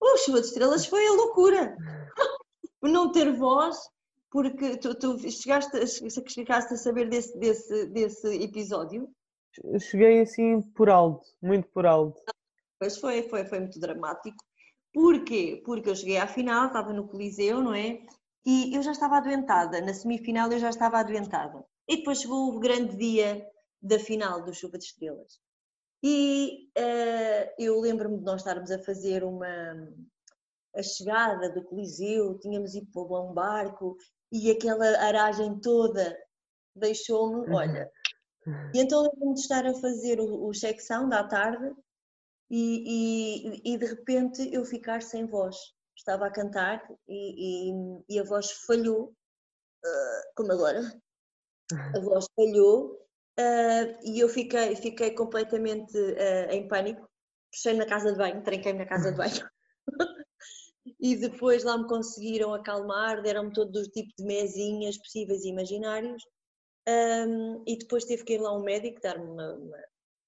O 0.00 0.16
Chuva 0.18 0.40
de 0.40 0.48
Estrelas 0.48 0.86
foi 0.86 1.06
a 1.06 1.12
loucura. 1.12 1.76
não 2.82 3.12
ter 3.12 3.32
voz, 3.32 3.78
porque 4.30 4.76
tu, 4.76 4.94
tu 4.94 5.18
chegaste, 5.30 5.86
chegaste 6.28 6.74
a 6.74 6.76
saber 6.76 7.08
desse, 7.08 7.38
desse, 7.38 7.86
desse 7.86 8.42
episódio? 8.42 9.08
Cheguei 9.78 10.20
assim 10.20 10.60
por 10.60 10.90
alto, 10.90 11.24
muito 11.40 11.68
por 11.68 11.86
alto. 11.86 12.20
Pois 12.78 12.98
foi, 12.98 13.22
foi, 13.28 13.44
foi 13.44 13.60
muito 13.60 13.78
dramático. 13.78 14.36
Porquê? 14.94 15.60
Porque 15.66 15.90
eu 15.90 15.96
cheguei 15.96 16.18
à 16.18 16.26
final, 16.26 16.68
estava 16.68 16.92
no 16.92 17.08
Coliseu, 17.08 17.60
não 17.60 17.74
é? 17.74 18.00
E 18.46 18.74
eu 18.74 18.80
já 18.80 18.92
estava 18.92 19.16
adoentada. 19.16 19.80
Na 19.80 19.92
semifinal 19.92 20.50
eu 20.52 20.58
já 20.60 20.70
estava 20.70 21.00
adoentada. 21.00 21.64
E 21.88 21.96
depois 21.96 22.20
chegou 22.20 22.48
o 22.48 22.60
grande 22.60 22.96
dia 22.96 23.44
da 23.82 23.98
final 23.98 24.44
do 24.44 24.54
Chuva 24.54 24.78
de 24.78 24.84
Estrelas. 24.84 25.40
E 26.00 26.70
uh, 26.78 27.54
eu 27.58 27.80
lembro-me 27.80 28.18
de 28.18 28.24
nós 28.24 28.40
estarmos 28.40 28.70
a 28.70 28.78
fazer 28.78 29.24
uma 29.24 29.48
a 30.76 30.82
chegada 30.82 31.50
do 31.50 31.62
Coliseu, 31.64 32.38
tínhamos 32.38 32.74
ido 32.74 32.86
para 32.92 33.20
um 33.20 33.32
barco 33.32 33.96
e 34.30 34.50
aquela 34.50 34.86
aragem 34.98 35.58
toda 35.60 36.16
deixou-me, 36.74 37.46
uhum. 37.46 37.54
olha. 37.54 37.90
E 38.74 38.80
então 38.80 39.02
lembro-me 39.02 39.34
de 39.34 39.40
estar 39.40 39.64
a 39.66 39.74
fazer 39.74 40.20
o, 40.20 40.46
o 40.46 40.52
check 40.52 40.80
sound 40.80 41.14
à 41.14 41.24
tarde 41.24 41.72
e, 42.50 43.62
e, 43.64 43.74
e, 43.74 43.78
de 43.78 43.86
repente 43.86 44.52
eu 44.52 44.64
ficar 44.64 45.02
sem 45.02 45.26
voz. 45.26 45.56
Estava 45.96 46.26
a 46.26 46.32
cantar 46.32 46.82
e, 47.08 47.72
e 48.08 48.18
a 48.18 48.24
voz 48.24 48.50
falhou, 48.50 49.14
uh, 49.84 50.34
como 50.36 50.52
agora. 50.52 50.80
A 51.72 52.00
voz 52.00 52.26
falhou 52.36 52.92
uh, 53.38 53.98
e 54.04 54.20
eu 54.20 54.28
fiquei, 54.28 54.76
fiquei 54.76 55.12
completamente 55.12 55.96
uh, 55.96 56.50
em 56.50 56.68
pânico. 56.68 57.08
Fechei 57.52 57.74
na 57.74 57.86
casa 57.86 58.12
de 58.12 58.18
banho, 58.18 58.42
tranquei-me 58.42 58.80
na 58.80 58.86
casa 58.86 59.12
de 59.12 59.16
banho. 59.16 59.48
e 61.00 61.16
depois 61.16 61.64
lá 61.64 61.78
me 61.78 61.88
conseguiram 61.88 62.52
acalmar, 62.52 63.22
deram-me 63.22 63.52
todo 63.52 63.76
o 63.76 63.90
tipo 63.90 64.12
de 64.18 64.24
mesinhas 64.24 64.98
possíveis 64.98 65.44
e 65.44 65.48
imaginários. 65.48 66.22
Um, 66.86 67.62
e 67.66 67.78
depois 67.78 68.04
teve 68.04 68.24
que 68.24 68.34
ir 68.34 68.40
lá 68.40 68.54
um 68.54 68.62
médico 68.62 69.00
dar-me 69.00 69.24
uma, 69.24 69.54
uma, 69.54 69.78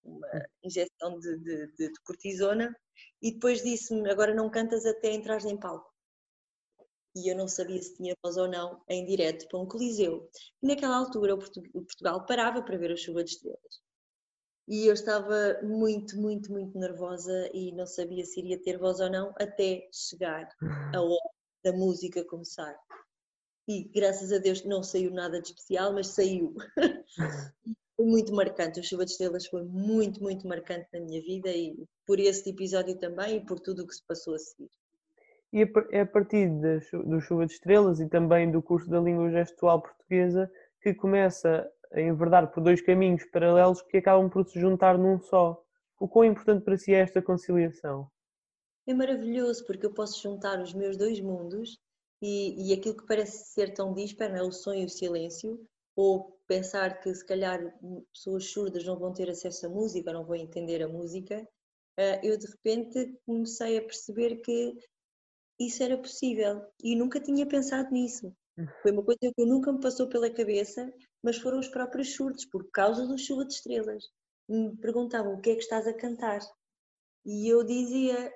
uma, 0.06 0.46
injeção 0.62 1.18
de, 1.18 1.36
de, 1.38 1.72
de, 1.76 1.92
cortisona 2.04 2.74
e 3.20 3.32
depois 3.32 3.62
disse-me, 3.62 4.10
agora 4.10 4.34
não 4.34 4.50
cantas 4.50 4.86
até 4.86 5.12
entrar 5.12 5.44
em 5.44 5.58
palco. 5.58 5.92
E 7.14 7.30
eu 7.30 7.36
não 7.36 7.48
sabia 7.48 7.82
se 7.82 7.96
tinha 7.96 8.14
voz 8.22 8.36
ou 8.36 8.46
não 8.46 8.82
em 8.88 9.06
direto 9.06 9.48
para 9.48 9.58
um 9.58 9.66
coliseu. 9.66 10.28
E 10.62 10.66
naquela 10.66 10.96
altura 10.96 11.34
o 11.34 11.38
Portugal 11.38 12.26
parava 12.26 12.62
para 12.62 12.76
ver 12.76 12.92
a 12.92 12.96
chuva 12.96 13.24
de 13.24 13.30
estrelas. 13.30 13.86
E 14.68 14.86
eu 14.86 14.94
estava 14.94 15.60
muito, 15.62 16.16
muito, 16.20 16.50
muito 16.50 16.76
nervosa 16.76 17.48
e 17.54 17.72
não 17.72 17.86
sabia 17.86 18.24
se 18.24 18.40
iria 18.40 18.60
ter 18.60 18.78
voz 18.78 19.00
ou 19.00 19.08
não 19.08 19.32
até 19.38 19.88
chegar 19.92 20.48
a 20.92 21.00
hora 21.00 21.30
da 21.64 21.72
música 21.72 22.24
começar. 22.24 22.76
E 23.68 23.84
graças 23.84 24.32
a 24.32 24.38
Deus 24.38 24.64
não 24.64 24.82
saiu 24.82 25.10
nada 25.10 25.40
de 25.40 25.48
especial, 25.48 25.92
mas 25.92 26.08
saiu. 26.08 26.54
foi 27.96 28.06
muito 28.06 28.34
marcante. 28.34 28.78
O 28.78 28.84
Chuva 28.84 29.04
de 29.04 29.12
Estrelas 29.12 29.46
foi 29.46 29.64
muito, 29.64 30.22
muito 30.22 30.46
marcante 30.46 30.86
na 30.92 31.00
minha 31.00 31.20
vida 31.22 31.48
e 31.48 31.74
por 32.06 32.20
esse 32.20 32.50
episódio 32.50 32.96
também 32.98 33.36
e 33.36 33.44
por 33.44 33.58
tudo 33.58 33.82
o 33.82 33.86
que 33.86 33.94
se 33.94 34.06
passou 34.06 34.34
a 34.34 34.38
seguir. 34.38 34.70
E 35.52 35.64
é 35.90 36.00
a 36.00 36.06
partir 36.06 36.50
do 36.92 37.20
Chuva 37.20 37.46
de 37.46 37.52
Estrelas 37.52 38.00
e 38.00 38.08
também 38.08 38.50
do 38.50 38.62
curso 38.62 38.90
da 38.90 39.00
língua 39.00 39.30
gestual 39.30 39.80
portuguesa 39.80 40.50
que 40.82 40.92
começa 40.92 41.66
a 41.92 42.00
enverdar 42.00 42.52
por 42.52 42.62
dois 42.62 42.80
caminhos 42.82 43.24
paralelos 43.24 43.80
que 43.82 43.96
acabam 43.96 44.28
por 44.28 44.46
se 44.46 44.60
juntar 44.60 44.98
num 44.98 45.18
só. 45.20 45.62
O 45.98 46.06
quão 46.06 46.24
importante 46.26 46.62
para 46.62 46.76
si 46.76 46.92
é 46.92 46.98
esta 46.98 47.22
conciliação? 47.22 48.10
É 48.86 48.92
maravilhoso 48.92 49.64
porque 49.66 49.86
eu 49.86 49.94
posso 49.94 50.20
juntar 50.22 50.60
os 50.60 50.74
meus 50.74 50.96
dois 50.96 51.18
mundos 51.20 51.78
e, 52.20 52.70
e 52.70 52.74
aquilo 52.74 52.96
que 52.96 53.06
parece 53.06 53.52
ser 53.52 53.72
tão 53.72 53.94
disparo, 53.94 54.36
é 54.36 54.42
o 54.42 54.52
sonho 54.52 54.82
e 54.82 54.84
o 54.84 54.90
silêncio, 54.90 55.58
ou 55.96 56.38
pensar 56.46 57.00
que 57.00 57.12
se 57.14 57.24
calhar 57.24 57.60
pessoas 58.12 58.44
surdas 58.50 58.84
não 58.84 58.98
vão 58.98 59.12
ter 59.12 59.28
acesso 59.30 59.66
à 59.66 59.68
música, 59.68 60.12
não 60.12 60.24
vão 60.24 60.36
entender 60.36 60.82
a 60.82 60.88
música, 60.88 61.46
eh, 61.96 62.20
eu 62.22 62.38
de 62.38 62.46
repente 62.46 63.18
comecei 63.24 63.78
a 63.78 63.82
perceber 63.82 64.36
que 64.42 64.78
isso 65.58 65.82
era 65.82 65.96
possível 65.96 66.62
e 66.82 66.94
nunca 66.94 67.18
tinha 67.18 67.46
pensado 67.46 67.90
nisso. 67.90 68.32
Foi 68.82 68.92
uma 68.92 69.02
coisa 69.02 69.32
que 69.34 69.44
nunca 69.44 69.72
me 69.72 69.80
passou 69.80 70.08
pela 70.08 70.30
cabeça, 70.30 70.92
mas 71.22 71.38
foram 71.38 71.58
os 71.58 71.68
próprios 71.68 72.14
surdos, 72.14 72.46
por 72.46 72.70
causa 72.70 73.06
do 73.06 73.18
chuva 73.18 73.44
de 73.44 73.54
estrelas. 73.54 74.04
Me 74.48 74.76
perguntavam 74.76 75.34
o 75.34 75.40
que 75.40 75.50
é 75.50 75.54
que 75.54 75.62
estás 75.62 75.86
a 75.86 75.94
cantar. 75.94 76.40
E 77.24 77.48
eu 77.48 77.64
dizia, 77.64 78.32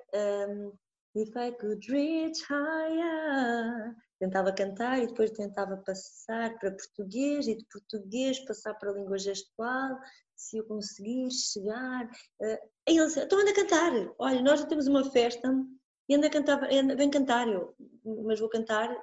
um, 0.49 0.73
If 1.13 1.35
I 1.35 1.51
could 1.51 1.85
reach 1.89 2.41
higher. 2.47 3.95
Tentava 4.21 4.53
cantar 4.53 5.01
e 5.01 5.07
depois 5.07 5.31
tentava 5.31 5.77
passar 5.77 6.55
para 6.59 6.69
português 6.69 7.47
e 7.47 7.55
de 7.55 7.65
português 7.65 8.37
passar 8.45 8.75
para 8.75 8.91
a 8.91 8.93
língua 8.93 9.17
gestual. 9.17 9.97
Se 10.35 10.57
eu 10.57 10.63
conseguir 10.65 11.31
chegar. 11.31 12.05
Uh, 12.39 12.57
e 12.87 12.97
ele 12.99 13.07
disse: 13.07 13.19
Então 13.19 13.39
anda 13.39 13.49
a 13.49 13.55
cantar. 13.55 13.91
Olha, 14.19 14.39
nós 14.43 14.59
já 14.59 14.67
temos 14.67 14.85
uma 14.85 15.09
festa 15.09 15.51
e 16.07 16.13
anda 16.13 16.27
a 16.27 16.29
cantar, 16.29 16.71
anda, 16.71 16.95
vem 16.95 17.09
cantar. 17.09 17.47
Eu, 17.47 17.73
mas 18.05 18.39
vou 18.39 18.47
cantar 18.47 18.95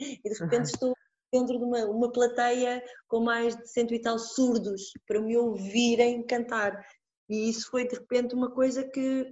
e 0.00 0.30
de 0.30 0.38
repente 0.38 0.70
estou 0.70 0.94
dentro 1.30 1.58
de 1.58 1.64
uma, 1.64 1.84
uma 1.84 2.10
plateia 2.10 2.82
com 3.06 3.20
mais 3.20 3.54
de 3.54 3.68
cento 3.68 3.92
e 3.92 4.00
tal 4.00 4.18
surdos 4.18 4.92
para 5.06 5.20
me 5.20 5.36
ouvirem 5.36 6.24
cantar. 6.26 6.82
E 7.28 7.50
isso 7.50 7.70
foi 7.70 7.86
de 7.86 7.96
repente 7.96 8.34
uma 8.34 8.50
coisa 8.50 8.82
que, 8.82 9.30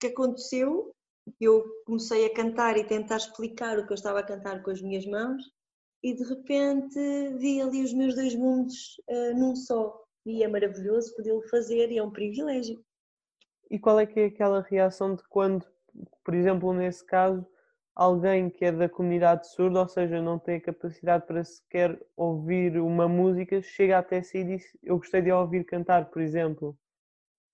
que 0.00 0.08
aconteceu 0.08 0.92
eu 1.40 1.64
comecei 1.84 2.26
a 2.26 2.34
cantar 2.34 2.76
e 2.76 2.84
tentar 2.84 3.16
explicar 3.16 3.78
o 3.78 3.86
que 3.86 3.92
eu 3.92 3.96
estava 3.96 4.20
a 4.20 4.22
cantar 4.22 4.62
com 4.62 4.70
as 4.70 4.80
minhas 4.80 5.06
mãos 5.06 5.42
e 6.02 6.14
de 6.14 6.22
repente 6.24 6.98
vi 7.38 7.60
ali 7.60 7.82
os 7.82 7.92
meus 7.92 8.14
dois 8.14 8.34
mundos 8.34 9.00
uh, 9.08 9.36
num 9.36 9.56
só 9.56 10.04
e 10.24 10.42
é 10.42 10.48
maravilhoso 10.48 11.14
poder-o 11.14 11.48
fazer 11.48 11.90
e 11.90 11.98
é 11.98 12.02
um 12.02 12.10
privilégio. 12.10 12.84
E 13.70 13.78
qual 13.78 13.98
é 13.98 14.06
que 14.06 14.20
é 14.20 14.26
aquela 14.26 14.60
reação 14.60 15.14
de 15.14 15.22
quando, 15.28 15.66
por 16.24 16.34
exemplo, 16.34 16.72
nesse 16.72 17.04
caso, 17.04 17.46
alguém 17.94 18.50
que 18.50 18.64
é 18.64 18.72
da 18.72 18.88
comunidade 18.88 19.48
surda, 19.48 19.80
ou 19.80 19.88
seja, 19.88 20.20
não 20.20 20.38
tem 20.38 20.56
a 20.56 20.60
capacidade 20.60 21.26
para 21.26 21.42
sequer 21.44 22.00
ouvir 22.16 22.78
uma 22.78 23.08
música, 23.08 23.62
chega 23.62 23.98
até 23.98 24.22
si 24.22 24.38
e 24.38 24.44
diz: 24.44 24.76
Eu 24.82 24.98
gostei 24.98 25.22
de 25.22 25.32
ouvir 25.32 25.64
cantar, 25.64 26.10
por 26.10 26.20
exemplo? 26.20 26.78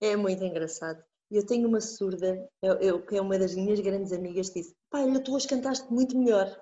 É 0.01 0.15
muito 0.15 0.43
engraçado. 0.43 1.03
Eu 1.33 1.43
tenho 1.43 1.67
uma 1.67 1.81
surda, 1.81 2.47
eu, 2.61 2.73
eu, 2.75 3.05
que 3.05 3.17
é 3.17 3.21
uma 3.21 3.39
das 3.39 3.55
minhas 3.55 3.79
grandes 3.79 4.13
amigas, 4.13 4.49
que 4.49 4.61
disse: 4.61 4.75
Pai, 4.91 5.03
olha, 5.03 5.19
tu 5.19 5.33
hoje 5.33 5.47
cantaste 5.47 5.91
muito 5.91 6.15
melhor. 6.15 6.55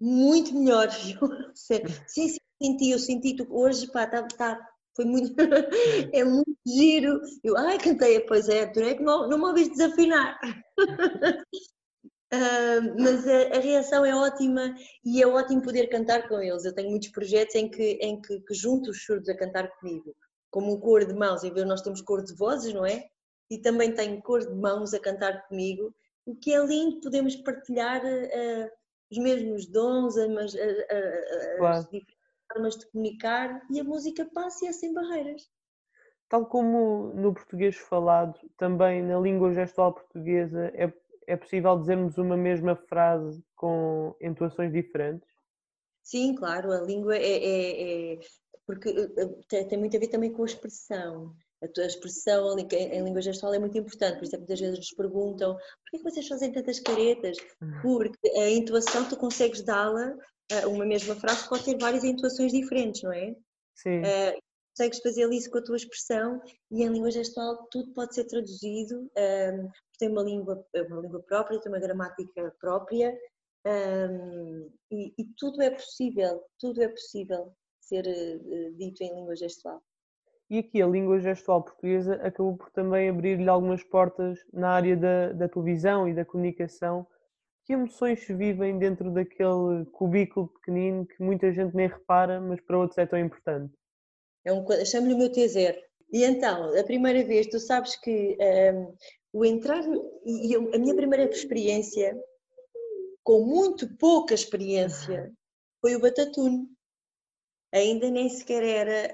Muito 0.00 0.54
melhor. 0.54 0.88
Sim, 1.54 1.82
sim, 2.06 2.36
senti, 2.62 2.90
eu 2.90 2.98
senti, 3.00 3.34
tu 3.34 3.46
hoje, 3.50 3.90
pá, 3.90 4.06
tá, 4.06 4.22
tá, 4.22 4.60
foi 4.94 5.04
muito. 5.04 5.34
é 6.14 6.24
muito 6.24 6.56
giro. 6.64 7.20
Eu, 7.42 7.56
ai, 7.56 7.78
cantei, 7.78 8.20
pois 8.20 8.48
é, 8.48 8.66
tu 8.66 8.78
é 8.78 8.94
que 8.94 9.02
não, 9.02 9.28
não 9.28 9.38
me 9.38 9.46
ouviste 9.46 9.72
desafinar. 9.72 10.38
Uh, 12.32 12.94
mas 12.96 13.26
a, 13.26 13.56
a, 13.56 13.60
reação 13.60 14.04
é 14.04 14.14
ótima 14.14 14.72
e 15.04 15.20
é 15.20 15.26
ótimo 15.26 15.62
poder 15.62 15.88
cantar 15.88 16.28
com 16.28 16.38
eles. 16.38 16.64
Eu 16.64 16.74
tenho 16.74 16.90
muitos 16.90 17.08
projetos 17.08 17.56
em 17.56 17.68
que, 17.68 17.98
em 18.00 18.20
que, 18.20 18.40
que 18.40 18.54
junto 18.54 18.90
os 18.90 19.04
surdos 19.04 19.28
a 19.28 19.36
cantar 19.36 19.68
comigo, 19.80 20.14
como 20.48 20.72
um 20.72 20.78
cor 20.78 21.04
de 21.04 21.12
mãos, 21.12 21.42
em 21.42 21.52
vez 21.52 21.66
nós 21.66 21.82
temos 21.82 22.00
cor 22.00 22.22
de 22.22 22.36
vozes, 22.36 22.72
não 22.72 22.86
é? 22.86 23.04
E 23.50 23.58
também 23.58 23.92
tenho 23.92 24.22
cor 24.22 24.40
de 24.40 24.54
mãos 24.54 24.94
a 24.94 25.00
cantar 25.00 25.46
comigo, 25.48 25.92
o 26.24 26.36
que 26.36 26.54
é 26.54 26.64
lindo, 26.64 27.00
podemos 27.00 27.34
partilhar 27.36 28.02
uh, 28.04 28.70
os 29.10 29.18
mesmos 29.18 29.66
dons, 29.66 30.16
as, 30.16 30.54
claro. 31.58 31.76
as 31.76 31.84
diferentes 31.84 32.16
formas 32.52 32.76
de 32.76 32.90
comunicar 32.90 33.62
e 33.70 33.80
a 33.80 33.84
música 33.84 34.28
passa 34.32 34.64
e 34.64 34.68
é 34.68 34.72
sem 34.72 34.94
barreiras. 34.94 35.50
Tal 36.28 36.46
como 36.46 37.12
no 37.14 37.34
português 37.34 37.76
falado, 37.76 38.38
também 38.56 39.02
na 39.02 39.18
língua 39.18 39.52
gestual 39.52 39.92
portuguesa 39.92 40.70
é, 40.74 40.92
é 41.26 41.36
possível 41.36 41.76
dizermos 41.76 42.18
uma 42.18 42.36
mesma 42.36 42.76
frase 42.76 43.42
com 43.56 44.14
entoações 44.20 44.72
diferentes? 44.72 45.28
Sim, 46.04 46.36
claro, 46.36 46.72
a 46.72 46.80
língua 46.82 47.16
é, 47.16 47.32
é, 47.32 48.14
é 48.14 48.18
porque 48.64 48.92
tem 49.48 49.78
muito 49.78 49.96
a 49.96 50.00
ver 50.00 50.08
também 50.08 50.32
com 50.32 50.42
a 50.42 50.46
expressão 50.46 51.34
a 51.62 51.68
tua 51.68 51.84
expressão 51.84 52.58
em 52.58 53.02
língua 53.04 53.20
gestual 53.20 53.54
é 53.54 53.58
muito 53.58 53.76
importante, 53.76 54.18
por 54.18 54.24
isso 54.24 54.34
é 54.34 54.38
que 54.38 54.42
muitas 54.42 54.60
vezes 54.60 54.78
nos 54.78 54.90
perguntam 54.92 55.54
por 55.54 55.90
que 55.90 56.02
vocês 56.02 56.26
fazem 56.26 56.52
tantas 56.52 56.80
caretas? 56.80 57.36
Uhum. 57.60 57.82
Porque 57.82 58.30
a 58.38 58.50
intuação 58.50 59.08
tu 59.08 59.16
consegues 59.16 59.62
dá-la, 59.62 60.16
uma 60.68 60.84
mesma 60.84 61.14
frase 61.14 61.48
pode 61.48 61.64
ter 61.64 61.78
várias 61.78 62.04
intuações 62.04 62.52
diferentes, 62.52 63.02
não 63.02 63.12
é? 63.12 63.34
Sim. 63.74 64.00
Uh, 64.00 64.40
consegues 64.76 65.00
fazer 65.00 65.30
isso 65.32 65.50
com 65.50 65.58
a 65.58 65.62
tua 65.62 65.76
expressão 65.76 66.40
e 66.70 66.82
em 66.82 66.88
língua 66.88 67.10
gestual 67.10 67.68
tudo 67.70 67.92
pode 67.92 68.14
ser 68.14 68.24
traduzido, 68.24 69.00
um, 69.00 69.70
tem 69.98 70.08
uma 70.08 70.22
língua, 70.22 70.64
uma 70.88 71.00
língua 71.00 71.22
própria, 71.22 71.60
tem 71.60 71.70
uma 71.70 71.80
gramática 71.80 72.54
própria 72.58 73.14
um, 73.66 74.70
e, 74.90 75.12
e, 75.18 75.24
tudo 75.36 75.60
é 75.60 75.70
possível, 75.70 76.42
tudo 76.58 76.82
é 76.82 76.88
possível 76.88 77.52
ser 77.78 78.06
uh, 78.06 78.74
dito 78.76 79.02
em 79.02 79.14
língua 79.14 79.36
gestual. 79.36 79.82
E 80.50 80.58
aqui 80.58 80.82
a 80.82 80.86
língua 80.86 81.20
gestual 81.20 81.62
portuguesa 81.62 82.14
acabou 82.14 82.56
por 82.56 82.70
também 82.70 83.08
abrir-lhe 83.08 83.48
algumas 83.48 83.84
portas 83.84 84.40
na 84.52 84.70
área 84.70 84.96
da, 84.96 85.32
da 85.32 85.48
televisão 85.48 86.08
e 86.08 86.12
da 86.12 86.24
comunicação. 86.24 87.06
Que 87.64 87.74
emoções 87.74 88.26
se 88.26 88.34
vivem 88.34 88.76
dentro 88.76 89.12
daquele 89.12 89.84
cubículo 89.92 90.48
pequenino 90.48 91.06
que 91.06 91.22
muita 91.22 91.52
gente 91.52 91.76
nem 91.76 91.86
repara, 91.86 92.40
mas 92.40 92.60
para 92.60 92.78
outros 92.78 92.98
é 92.98 93.06
tão 93.06 93.18
importante? 93.20 93.72
É 94.44 94.52
um, 94.52 94.66
chamo-lhe 94.84 95.14
o 95.14 95.18
meu 95.18 95.30
T0. 95.30 95.76
E 96.12 96.24
então, 96.24 96.76
a 96.76 96.82
primeira 96.82 97.24
vez, 97.24 97.46
tu 97.46 97.60
sabes 97.60 97.94
que 97.94 98.36
um, 98.74 98.96
o 99.32 99.44
entrar 99.44 99.84
e 100.26 100.56
a 100.56 100.78
minha 100.78 100.96
primeira 100.96 101.30
experiência 101.30 102.18
com 103.22 103.44
muito 103.44 103.96
pouca 103.98 104.34
experiência 104.34 105.32
foi 105.80 105.94
o 105.94 106.00
Batatune. 106.00 106.66
Ainda 107.72 108.10
nem 108.10 108.28
sequer 108.28 108.62
era 108.64 109.12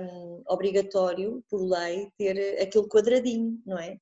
uh, 0.00 0.02
um, 0.04 0.42
obrigatório, 0.48 1.42
por 1.50 1.60
lei, 1.62 2.08
ter 2.16 2.60
aquele 2.62 2.88
quadradinho, 2.88 3.60
não 3.66 3.78
é? 3.78 3.98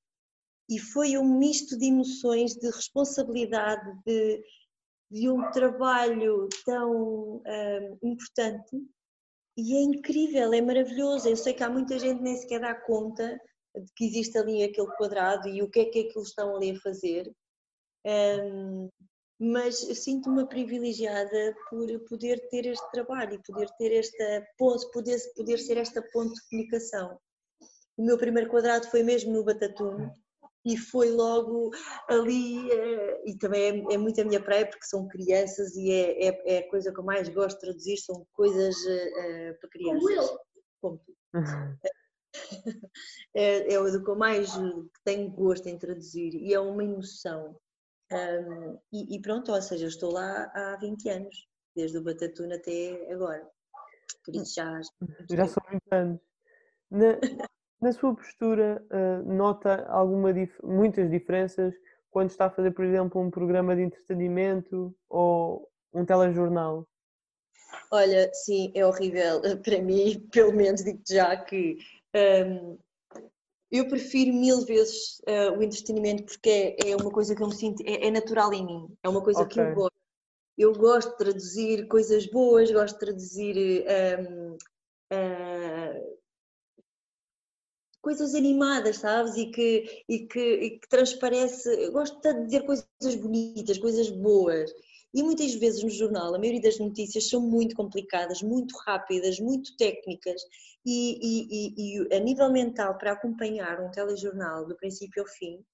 E 0.69 0.79
foi 0.79 1.17
um 1.17 1.39
misto 1.39 1.79
de 1.79 1.87
emoções, 1.87 2.55
de 2.55 2.67
responsabilidade, 2.67 3.91
de, 4.07 4.45
de 5.11 5.31
um 5.31 5.51
trabalho 5.51 6.49
tão 6.65 7.43
um, 7.45 7.99
importante. 8.03 8.77
E 9.57 9.77
é 9.77 9.83
incrível, 9.83 10.53
é 10.53 10.61
maravilhoso. 10.61 11.29
Eu 11.29 11.37
sei 11.37 11.55
que 11.55 11.65
há 11.65 11.71
muita 11.71 11.99
gente 11.99 12.23
nem 12.23 12.37
sequer 12.37 12.61
dá 12.61 12.75
conta 12.75 13.41
de 13.75 13.93
que 13.97 14.05
existe 14.05 14.37
ali 14.39 14.63
aquele 14.63 14.91
quadrado 14.97 15.49
e 15.49 15.63
o 15.63 15.71
que 15.71 15.81
é 15.81 15.85
que 15.87 15.99
é 16.01 16.05
que 16.05 16.19
eles 16.19 16.29
estão 16.29 16.55
ali 16.55 16.71
a 16.73 16.81
fazer. 16.81 17.33
Um, 18.07 18.89
mas 19.41 19.79
sinto-me 19.79 20.47
privilegiada 20.47 21.57
por 21.71 21.89
poder 22.01 22.47
ter 22.51 22.67
este 22.67 22.91
trabalho 22.91 23.35
e 23.35 23.43
poder 23.43 23.71
ter 23.79 23.91
esta 23.95 24.47
ponte, 24.59 24.91
poder, 24.93 25.19
poder 25.35 25.59
ser 25.59 25.79
esta 25.79 26.03
ponte 26.13 26.35
de 26.35 26.49
comunicação. 26.51 27.19
O 27.97 28.05
meu 28.05 28.19
primeiro 28.19 28.51
quadrado 28.51 28.87
foi 28.89 29.03
mesmo 29.03 29.33
no 29.33 29.43
Batatume 29.43 30.13
e 30.63 30.77
foi 30.77 31.11
logo 31.11 31.71
ali, 32.07 32.71
eh, 32.71 33.23
e 33.25 33.39
também 33.39 33.63
é, 33.63 33.95
é 33.95 33.99
muito 33.99 34.21
a 34.21 34.25
minha 34.25 34.43
praia 34.43 34.67
porque 34.67 34.85
são 34.85 35.09
crianças 35.09 35.75
e 35.75 35.91
é, 35.91 36.29
é, 36.29 36.57
é, 36.57 36.59
a 36.59 36.69
coisa 36.69 36.93
que 36.93 37.01
eu 37.01 37.05
mais 37.05 37.29
gosto 37.31 37.57
de 37.57 37.63
traduzir, 37.63 37.97
são 37.97 38.27
coisas 38.33 38.77
uh, 38.77 39.59
para 39.59 39.71
crianças. 39.71 40.03
Como 40.03 40.11
eu. 40.11 40.39
Como 40.83 40.99
tu. 40.99 41.17
é, 43.35 43.73
é 43.73 43.81
o 43.81 44.05
que 44.05 44.11
eu 44.11 44.17
mais 44.17 44.51
tenho 45.03 45.31
gosto 45.31 45.67
em 45.67 45.79
traduzir 45.79 46.35
e 46.35 46.53
é 46.53 46.61
uma 46.61 46.85
emoção. 46.85 47.57
Um, 48.13 48.79
e, 48.93 49.17
e, 49.17 49.21
pronto, 49.21 49.53
ou 49.53 49.63
seja, 49.63 49.85
eu 49.85 49.89
estou 49.89 50.13
lá 50.13 50.51
há 50.55 50.77
20 50.81 51.09
anos, 51.09 51.49
desde 51.77 51.99
o 51.99 52.03
Batatuna 52.03 52.57
até 52.57 53.13
agora. 53.13 53.49
Por 54.25 54.35
isso 54.35 54.55
já. 54.55 54.81
Já 55.31 55.47
são 55.47 55.63
20 55.71 55.83
anos. 55.93 56.21
Na, 56.91 57.19
na 57.81 57.93
sua 57.93 58.15
postura, 58.15 58.85
uh, 58.91 59.33
nota 59.33 59.87
alguma 59.87 60.33
dif 60.33 60.53
muitas 60.63 61.11
diferenças 61.11 61.73
quando 62.11 62.31
está 62.31 62.47
a 62.47 62.51
fazer, 62.51 62.73
por 62.73 62.85
exemplo, 62.85 63.21
um 63.21 63.31
programa 63.31 63.77
de 63.77 63.83
entretenimento 63.83 64.95
ou 65.09 65.71
um 65.95 66.05
telejornal? 66.05 66.87
Olha, 67.93 68.29
sim, 68.35 68.73
é 68.75 68.85
horrível. 68.85 69.41
Para 69.65 69.81
mim, 69.81 70.29
pelo 70.33 70.53
menos 70.53 70.83
digo-te 70.83 71.15
já 71.15 71.37
que 71.37 71.79
um, 72.15 72.79
eu 73.71 73.89
prefiro 73.89 74.33
mil 74.33 74.65
vezes 74.65 75.21
uh, 75.21 75.57
o 75.57 75.63
entretenimento 75.63 76.25
porque 76.25 76.51
é, 76.51 76.91
é, 76.91 76.97
uma 76.97 77.11
coisa 77.11 77.35
que 77.35 77.43
eu 77.43 77.47
me 77.47 77.55
sinto, 77.55 77.83
é, 77.87 78.09
é 78.09 78.11
natural 78.11 78.53
em 78.53 78.65
mim, 78.65 78.89
é 79.03 79.09
uma 79.09 79.23
coisa 79.23 79.43
okay. 79.43 79.55
que 79.55 79.61
eu 79.61 79.75
gosto. 79.75 80.01
Eu 80.59 80.75
gosto 80.75 81.11
de 81.13 81.17
traduzir 81.17 81.89
coisas 81.89 82.27
boas, 82.27 82.71
gosto 82.71 82.95
de 82.95 83.01
traduzir 83.01 83.57
um, 83.57 84.53
uh, 84.53 84.59
eh, 85.11 86.03
coisas 88.03 88.35
animadas, 88.35 88.99
sabes? 88.99 89.37
E 89.37 89.47
que, 89.47 90.05
e 90.07 90.27
que, 90.27 90.41
e 90.41 90.79
que 90.79 90.89
transparece. 90.89 91.69
Eu 91.69 91.93
gosto 91.93 92.21
de 92.21 92.45
dizer 92.45 92.67
coisas 92.67 93.15
bonitas, 93.17 93.79
coisas 93.79 94.11
boas. 94.11 94.71
E 95.13 95.23
muitas 95.23 95.55
vezes 95.55 95.83
no 95.83 95.91
jornal, 95.91 96.35
a 96.35 96.39
maioria 96.39 96.61
das 96.61 96.79
notícias 96.79 97.29
são 97.29 97.41
muito 97.41 97.75
complicadas, 97.75 98.43
muito 98.43 98.77
rápidas, 98.87 99.41
muito 99.41 99.77
técnicas, 99.77 100.41
e, 100.87 101.19
e, 101.21 101.99
e, 101.99 102.17
a 102.17 102.21
nível 102.21 102.51
mental, 102.51 102.97
para 102.97 103.13
acompanhar 103.13 103.81
um 103.81 103.91
telejornal 103.91 104.67
do 104.67 104.77
princípio 104.77 105.23
ao 105.23 105.29
fim, 105.29 105.65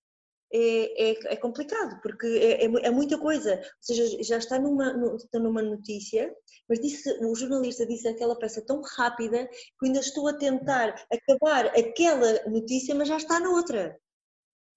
é, 0.52 1.10
é, 1.10 1.32
é 1.32 1.36
complicado, 1.36 2.00
porque 2.00 2.26
é, 2.26 2.64
é, 2.64 2.86
é, 2.86 2.90
muita 2.90 3.18
coisa. 3.18 3.56
Ou 3.56 3.62
seja, 3.80 4.22
já 4.22 4.38
está 4.38 4.58
numa, 4.58 4.92
numa 5.34 5.62
notícia, 5.62 6.34
mas 6.68 6.80
disse, 6.80 7.10
o 7.24 7.34
jornalista 7.34 7.86
disse 7.86 8.08
aquela 8.08 8.38
peça 8.38 8.64
tão 8.64 8.80
rápida 8.96 9.48
que 9.78 9.86
ainda 9.86 10.00
estou 10.00 10.28
a 10.28 10.34
tentar 10.34 10.94
acabar 11.12 11.66
aquela 11.66 12.48
notícia, 12.48 12.94
mas 12.94 13.08
já 13.08 13.16
está 13.16 13.40
noutra. 13.40 13.98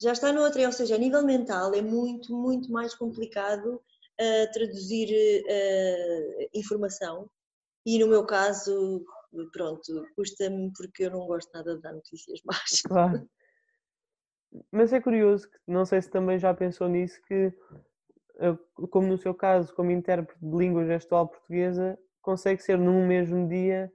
Já 0.02 0.14
está 0.14 0.32
noutra, 0.32 0.66
ou 0.66 0.72
seja, 0.72 0.96
a 0.96 0.98
nível 0.98 1.24
mental 1.24 1.74
é 1.74 1.82
muito, 1.82 2.34
muito 2.34 2.72
mais 2.72 2.96
complicado 2.96 3.82
uh, 4.20 4.52
traduzir 4.52 5.10
uh, 5.46 6.50
informação. 6.54 7.30
E 7.86 7.98
no 8.00 8.08
meu 8.08 8.26
caso, 8.26 9.06
pronto, 9.54 10.06
custa-me 10.16 10.72
porque 10.74 11.06
eu 11.06 11.12
não 11.12 11.26
gosto 11.26 11.50
nada 11.54 11.76
de 11.76 11.82
dar 11.82 11.94
notícias 11.94 12.42
más. 12.46 12.82
Claro. 12.82 13.28
Mas 14.72 14.92
é 14.92 15.00
curioso, 15.00 15.50
que 15.50 15.58
não 15.68 15.86
sei 15.86 16.02
se 16.02 16.10
também 16.10 16.40
já 16.40 16.54
pensou 16.54 16.88
nisso, 16.88 17.22
que 17.28 17.54
eh, 18.40 18.58
como 18.90 19.08
no 19.08 19.18
seu 19.18 19.34
caso, 19.34 19.74
como 19.76 19.92
intérprete 19.92 20.40
de 20.42 20.58
língua 20.58 20.86
gestual 20.86 21.28
portuguesa, 21.28 21.98
consegue 22.22 22.62
ser 22.62 22.78
num 22.78 23.06
mesmo 23.06 23.48
dia 23.48 23.92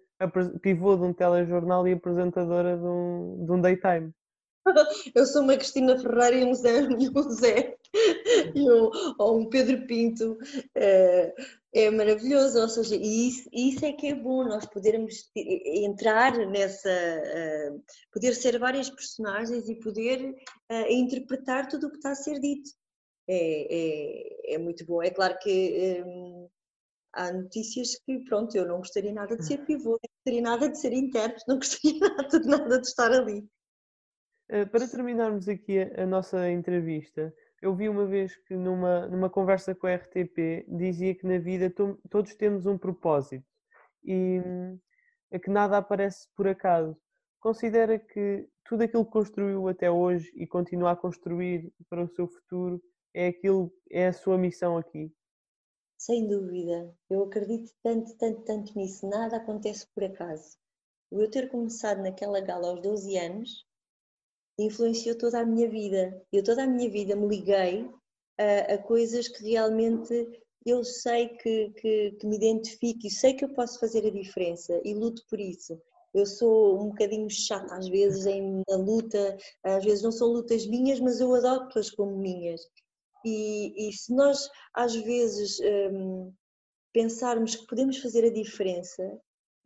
pivô 0.62 0.96
de 0.96 1.02
um 1.02 1.12
telejornal 1.12 1.86
e 1.88 1.92
apresentadora 1.92 2.76
de 2.76 2.84
um, 2.84 3.44
de 3.44 3.52
um 3.52 3.60
daytime. 3.60 4.12
Eu 5.14 5.26
sou 5.26 5.42
uma 5.42 5.56
Cristina 5.56 5.98
Ferreira 5.98 6.36
e 6.36 6.44
um 6.44 6.54
Zé, 6.54 6.82
e 6.98 7.08
um 7.08 7.22
Zé 7.30 7.73
e 8.54 8.70
um, 8.70 8.90
ou 9.18 9.40
um 9.40 9.48
Pedro 9.48 9.86
Pinto. 9.86 10.36
É, 10.74 11.34
é 11.74 11.90
maravilhoso, 11.90 12.60
ou 12.60 12.68
seja, 12.68 12.94
e 12.94 13.28
isso, 13.28 13.48
isso, 13.52 13.84
é 13.84 13.92
que 13.92 14.06
é 14.06 14.14
bom, 14.14 14.44
nós 14.44 14.64
podermos 14.66 15.28
entrar 15.34 16.36
nessa, 16.46 16.88
uh, 16.88 17.82
poder 18.12 18.32
ser 18.34 18.60
várias 18.60 18.88
personagens 18.88 19.68
e 19.68 19.80
poder 19.80 20.34
uh, 20.70 20.86
interpretar 20.88 21.66
tudo 21.66 21.88
o 21.88 21.90
que 21.90 21.96
está 21.96 22.12
a 22.12 22.14
ser 22.14 22.38
dito. 22.38 22.70
É, 23.28 24.52
é, 24.52 24.54
é 24.54 24.58
muito 24.58 24.84
bom. 24.86 25.02
É 25.02 25.10
claro 25.10 25.36
que 25.38 26.02
um, 26.06 26.48
há 27.12 27.32
notícias 27.32 27.96
que, 28.06 28.20
pronto, 28.20 28.56
eu 28.56 28.68
não 28.68 28.78
gostaria 28.78 29.12
nada 29.12 29.36
de 29.36 29.44
ser 29.44 29.58
pivô, 29.66 29.92
não 29.92 30.10
gostaria 30.14 30.42
nada 30.42 30.68
de 30.68 30.78
ser 30.78 30.92
intérprete, 30.92 31.44
não 31.48 31.56
gostaria 31.56 31.98
nada 32.16 32.40
de, 32.40 32.48
nada 32.48 32.80
de 32.80 32.86
estar 32.86 33.10
ali. 33.10 33.48
Para 34.70 34.86
terminarmos 34.86 35.48
aqui 35.48 35.78
a, 35.80 36.02
a, 36.02 36.06
nossa 36.06 36.50
entrevista, 36.50 37.34
eu 37.64 37.74
vi 37.74 37.88
uma 37.88 38.04
vez 38.04 38.36
que 38.36 38.54
numa, 38.54 39.06
numa 39.06 39.30
conversa 39.30 39.74
com 39.74 39.86
a 39.86 39.94
RTP 39.94 40.66
dizia 40.68 41.14
que 41.14 41.26
na 41.26 41.38
vida 41.38 41.70
to, 41.70 41.98
todos 42.10 42.34
temos 42.34 42.66
um 42.66 42.76
propósito 42.76 43.46
e 44.04 44.38
é 45.30 45.38
que 45.38 45.48
nada 45.48 45.78
aparece 45.78 46.28
por 46.36 46.46
acaso. 46.46 46.94
Considera 47.40 47.98
que 47.98 48.46
tudo 48.66 48.82
aquilo 48.82 49.06
que 49.06 49.12
construiu 49.12 49.66
até 49.66 49.90
hoje 49.90 50.30
e 50.36 50.46
continua 50.46 50.90
a 50.90 50.96
construir 50.96 51.72
para 51.88 52.04
o 52.04 52.08
seu 52.08 52.28
futuro 52.28 52.82
é 53.14 53.28
aquilo, 53.28 53.72
é 53.90 54.08
a 54.08 54.12
sua 54.12 54.36
missão 54.36 54.76
aqui? 54.76 55.10
Sem 55.96 56.26
dúvida. 56.26 56.94
Eu 57.08 57.22
acredito 57.22 57.72
tanto, 57.82 58.14
tanto, 58.18 58.42
tanto 58.42 58.78
nisso. 58.78 59.08
Nada 59.08 59.38
acontece 59.38 59.86
por 59.94 60.04
acaso. 60.04 60.58
Eu 61.10 61.30
ter 61.30 61.48
começado 61.48 62.02
naquela 62.02 62.42
gala 62.42 62.68
aos 62.68 62.82
12 62.82 63.16
anos 63.16 63.66
influenciou 64.58 65.16
toda 65.16 65.40
a 65.40 65.46
minha 65.46 65.68
vida. 65.68 66.22
Eu 66.32 66.42
toda 66.42 66.64
a 66.64 66.66
minha 66.66 66.88
vida 66.90 67.16
me 67.16 67.26
liguei 67.28 67.88
a, 68.38 68.74
a 68.74 68.78
coisas 68.78 69.28
que 69.28 69.50
realmente 69.50 70.28
eu 70.64 70.82
sei 70.82 71.28
que, 71.28 71.70
que, 71.70 72.12
que, 72.12 72.26
me 72.26 72.36
identifico 72.36 73.06
e 73.06 73.10
sei 73.10 73.34
que 73.34 73.44
eu 73.44 73.50
posso 73.50 73.78
fazer 73.78 74.06
a 74.06 74.10
diferença 74.10 74.80
e 74.84 74.94
luto 74.94 75.22
por 75.28 75.38
isso. 75.38 75.80
Eu 76.14 76.24
sou 76.24 76.80
um 76.80 76.88
bocadinho 76.88 77.28
chata 77.28 77.74
às 77.74 77.88
vezes 77.88 78.24
em, 78.24 78.62
na 78.68 78.76
luta, 78.76 79.36
às 79.62 79.84
vezes 79.84 80.02
não 80.02 80.12
são 80.12 80.28
lutas 80.28 80.66
minhas, 80.66 81.00
mas 81.00 81.20
eu 81.20 81.34
adopto-as 81.34 81.90
como 81.90 82.16
minhas. 82.16 82.60
E, 83.24 83.88
e, 83.88 83.92
se 83.92 84.14
nós 84.14 84.48
às 84.74 84.94
vezes 84.94 85.58
hum, 85.60 86.32
pensarmos 86.92 87.56
que 87.56 87.66
podemos 87.66 87.98
fazer 87.98 88.24
a 88.24 88.32
diferença, 88.32 89.02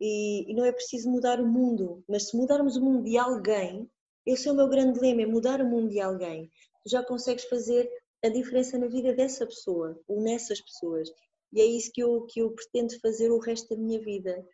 e, 0.01 0.49
e 0.49 0.53
não 0.53 0.65
é 0.65 0.71
preciso 0.71 1.09
mudar 1.09 1.39
o 1.39 1.47
mundo, 1.47 2.03
mas 2.07 2.29
se 2.29 2.37
mudarmos 2.37 2.77
o 2.77 2.81
mundo 2.81 3.03
de 3.03 3.17
alguém, 3.17 3.89
esse 4.31 4.47
é 4.47 4.51
o 4.51 4.55
meu 4.55 4.67
grande 4.67 4.99
lema, 4.99 5.23
é 5.23 5.25
mudar 5.25 5.61
o 5.61 5.65
mundo 5.65 5.89
de 5.89 5.99
alguém. 5.99 6.51
Tu 6.83 6.89
já 6.89 7.03
consegues 7.03 7.45
fazer 7.45 7.89
a 8.23 8.29
diferença 8.29 8.77
na 8.77 8.87
vida 8.87 9.13
dessa 9.13 9.45
pessoa 9.45 9.99
ou 10.07 10.21
nessas 10.21 10.61
pessoas. 10.61 11.09
E 11.51 11.61
é 11.61 11.65
isso 11.65 11.91
que 11.91 12.01
eu, 12.01 12.25
que 12.27 12.41
eu 12.41 12.51
pretendo 12.51 12.99
fazer 12.99 13.31
o 13.31 13.39
resto 13.39 13.75
da 13.75 13.81
minha 13.81 13.99
vida. 13.99 14.45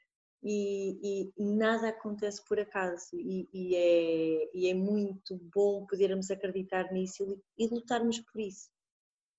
E, 0.42 1.32
e 1.38 1.44
nada 1.44 1.90
acontece 1.90 2.44
por 2.48 2.60
acaso. 2.60 3.10
E, 3.14 3.50
e, 3.52 3.76
é, 3.76 4.50
e 4.54 4.70
é 4.70 4.74
muito 4.74 5.38
bom 5.54 5.86
podermos 5.88 6.32
acreditar 6.32 6.92
nisso 6.94 7.24
e, 7.58 7.66
e 7.66 7.68
lutarmos 7.68 8.20
por 8.20 8.40
isso. 8.40 8.70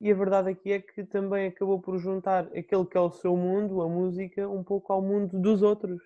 E 0.00 0.10
a 0.10 0.14
verdade 0.14 0.50
aqui 0.50 0.72
é 0.72 0.82
que 0.82 1.04
também 1.04 1.46
acabou 1.46 1.80
por 1.80 1.98
juntar 1.98 2.46
aquele 2.48 2.84
que 2.84 2.96
é 2.98 3.00
o 3.00 3.10
seu 3.10 3.34
mundo, 3.34 3.80
a 3.80 3.88
música, 3.88 4.46
um 4.46 4.62
pouco 4.62 4.92
ao 4.92 5.00
mundo 5.00 5.40
dos 5.40 5.62
outros. 5.62 6.02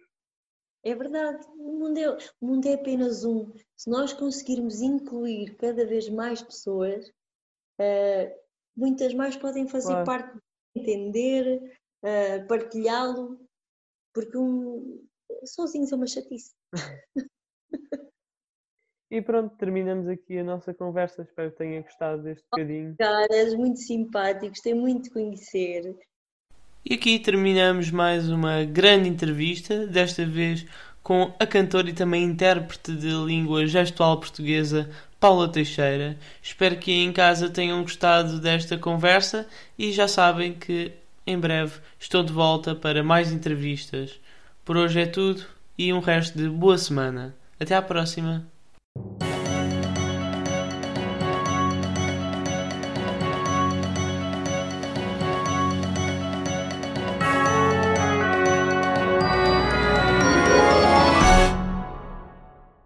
É 0.83 0.95
verdade, 0.95 1.47
o 1.59 1.79
mundo 1.79 1.99
é, 1.99 2.11
o 2.41 2.47
mundo 2.47 2.67
é 2.67 2.75
apenas 2.75 3.25
um. 3.25 3.53
Se 3.77 3.91
nós 3.91 4.13
conseguirmos 4.13 4.81
incluir 4.81 5.57
cada 5.57 5.87
vez 5.87 6.09
mais 6.09 6.43
pessoas, 6.43 7.07
uh, 7.09 8.41
muitas 8.75 9.13
mais 9.13 9.37
podem 9.37 9.69
fazer 9.69 9.93
claro. 9.93 10.07
parte, 10.07 10.39
entender, 10.75 11.79
uh, 12.03 12.47
partilhá-lo, 12.49 13.39
porque 14.15 14.39
um, 14.39 15.07
sozinhos 15.45 15.93
é 15.93 15.97
uma 15.97 16.07
chatice. 16.07 16.55
E 19.13 19.21
pronto, 19.21 19.57
terminamos 19.57 20.07
aqui 20.07 20.39
a 20.39 20.45
nossa 20.45 20.73
conversa. 20.73 21.23
Espero 21.23 21.51
que 21.51 21.59
tenha 21.59 21.83
gostado 21.83 22.23
deste 22.23 22.45
bocadinho. 22.49 22.95
Cara, 22.97 23.27
és 23.33 23.55
muito 23.55 23.81
simpático, 23.81 24.51
gostei 24.51 24.73
muito 24.73 25.05
de 25.05 25.11
conhecer. 25.11 25.99
E 26.85 26.95
aqui 26.95 27.19
terminamos 27.19 27.91
mais 27.91 28.29
uma 28.31 28.65
grande 28.65 29.09
entrevista, 29.09 29.87
desta 29.87 30.25
vez 30.25 30.65
com 31.03 31.33
a 31.39 31.47
cantora 31.47 31.91
e 31.91 31.93
também 31.93 32.25
intérprete 32.25 32.93
de 32.93 33.09
língua 33.09 33.67
gestual 33.67 34.19
portuguesa 34.19 34.89
Paula 35.19 35.49
Teixeira. 35.49 36.17
Espero 36.43 36.77
que 36.77 36.93
em 36.93 37.13
casa 37.13 37.51
tenham 37.51 37.83
gostado 37.83 38.41
desta 38.41 38.79
conversa 38.79 39.47
e 39.79 39.93
já 39.93 40.09
sabem 40.09 40.55
que 40.55 40.93
em 41.27 41.39
breve 41.39 41.75
estou 41.99 42.23
de 42.23 42.33
volta 42.33 42.75
para 42.75 43.03
mais 43.03 43.31
entrevistas. 43.31 44.19
Por 44.65 44.77
hoje 44.77 45.01
é 45.01 45.07
tudo 45.07 45.45
e 45.77 45.93
um 45.93 46.01
resto 46.01 46.39
de 46.39 46.49
boa 46.49 46.79
semana. 46.79 47.35
Até 47.59 47.75
à 47.75 47.83
próxima! 47.83 48.47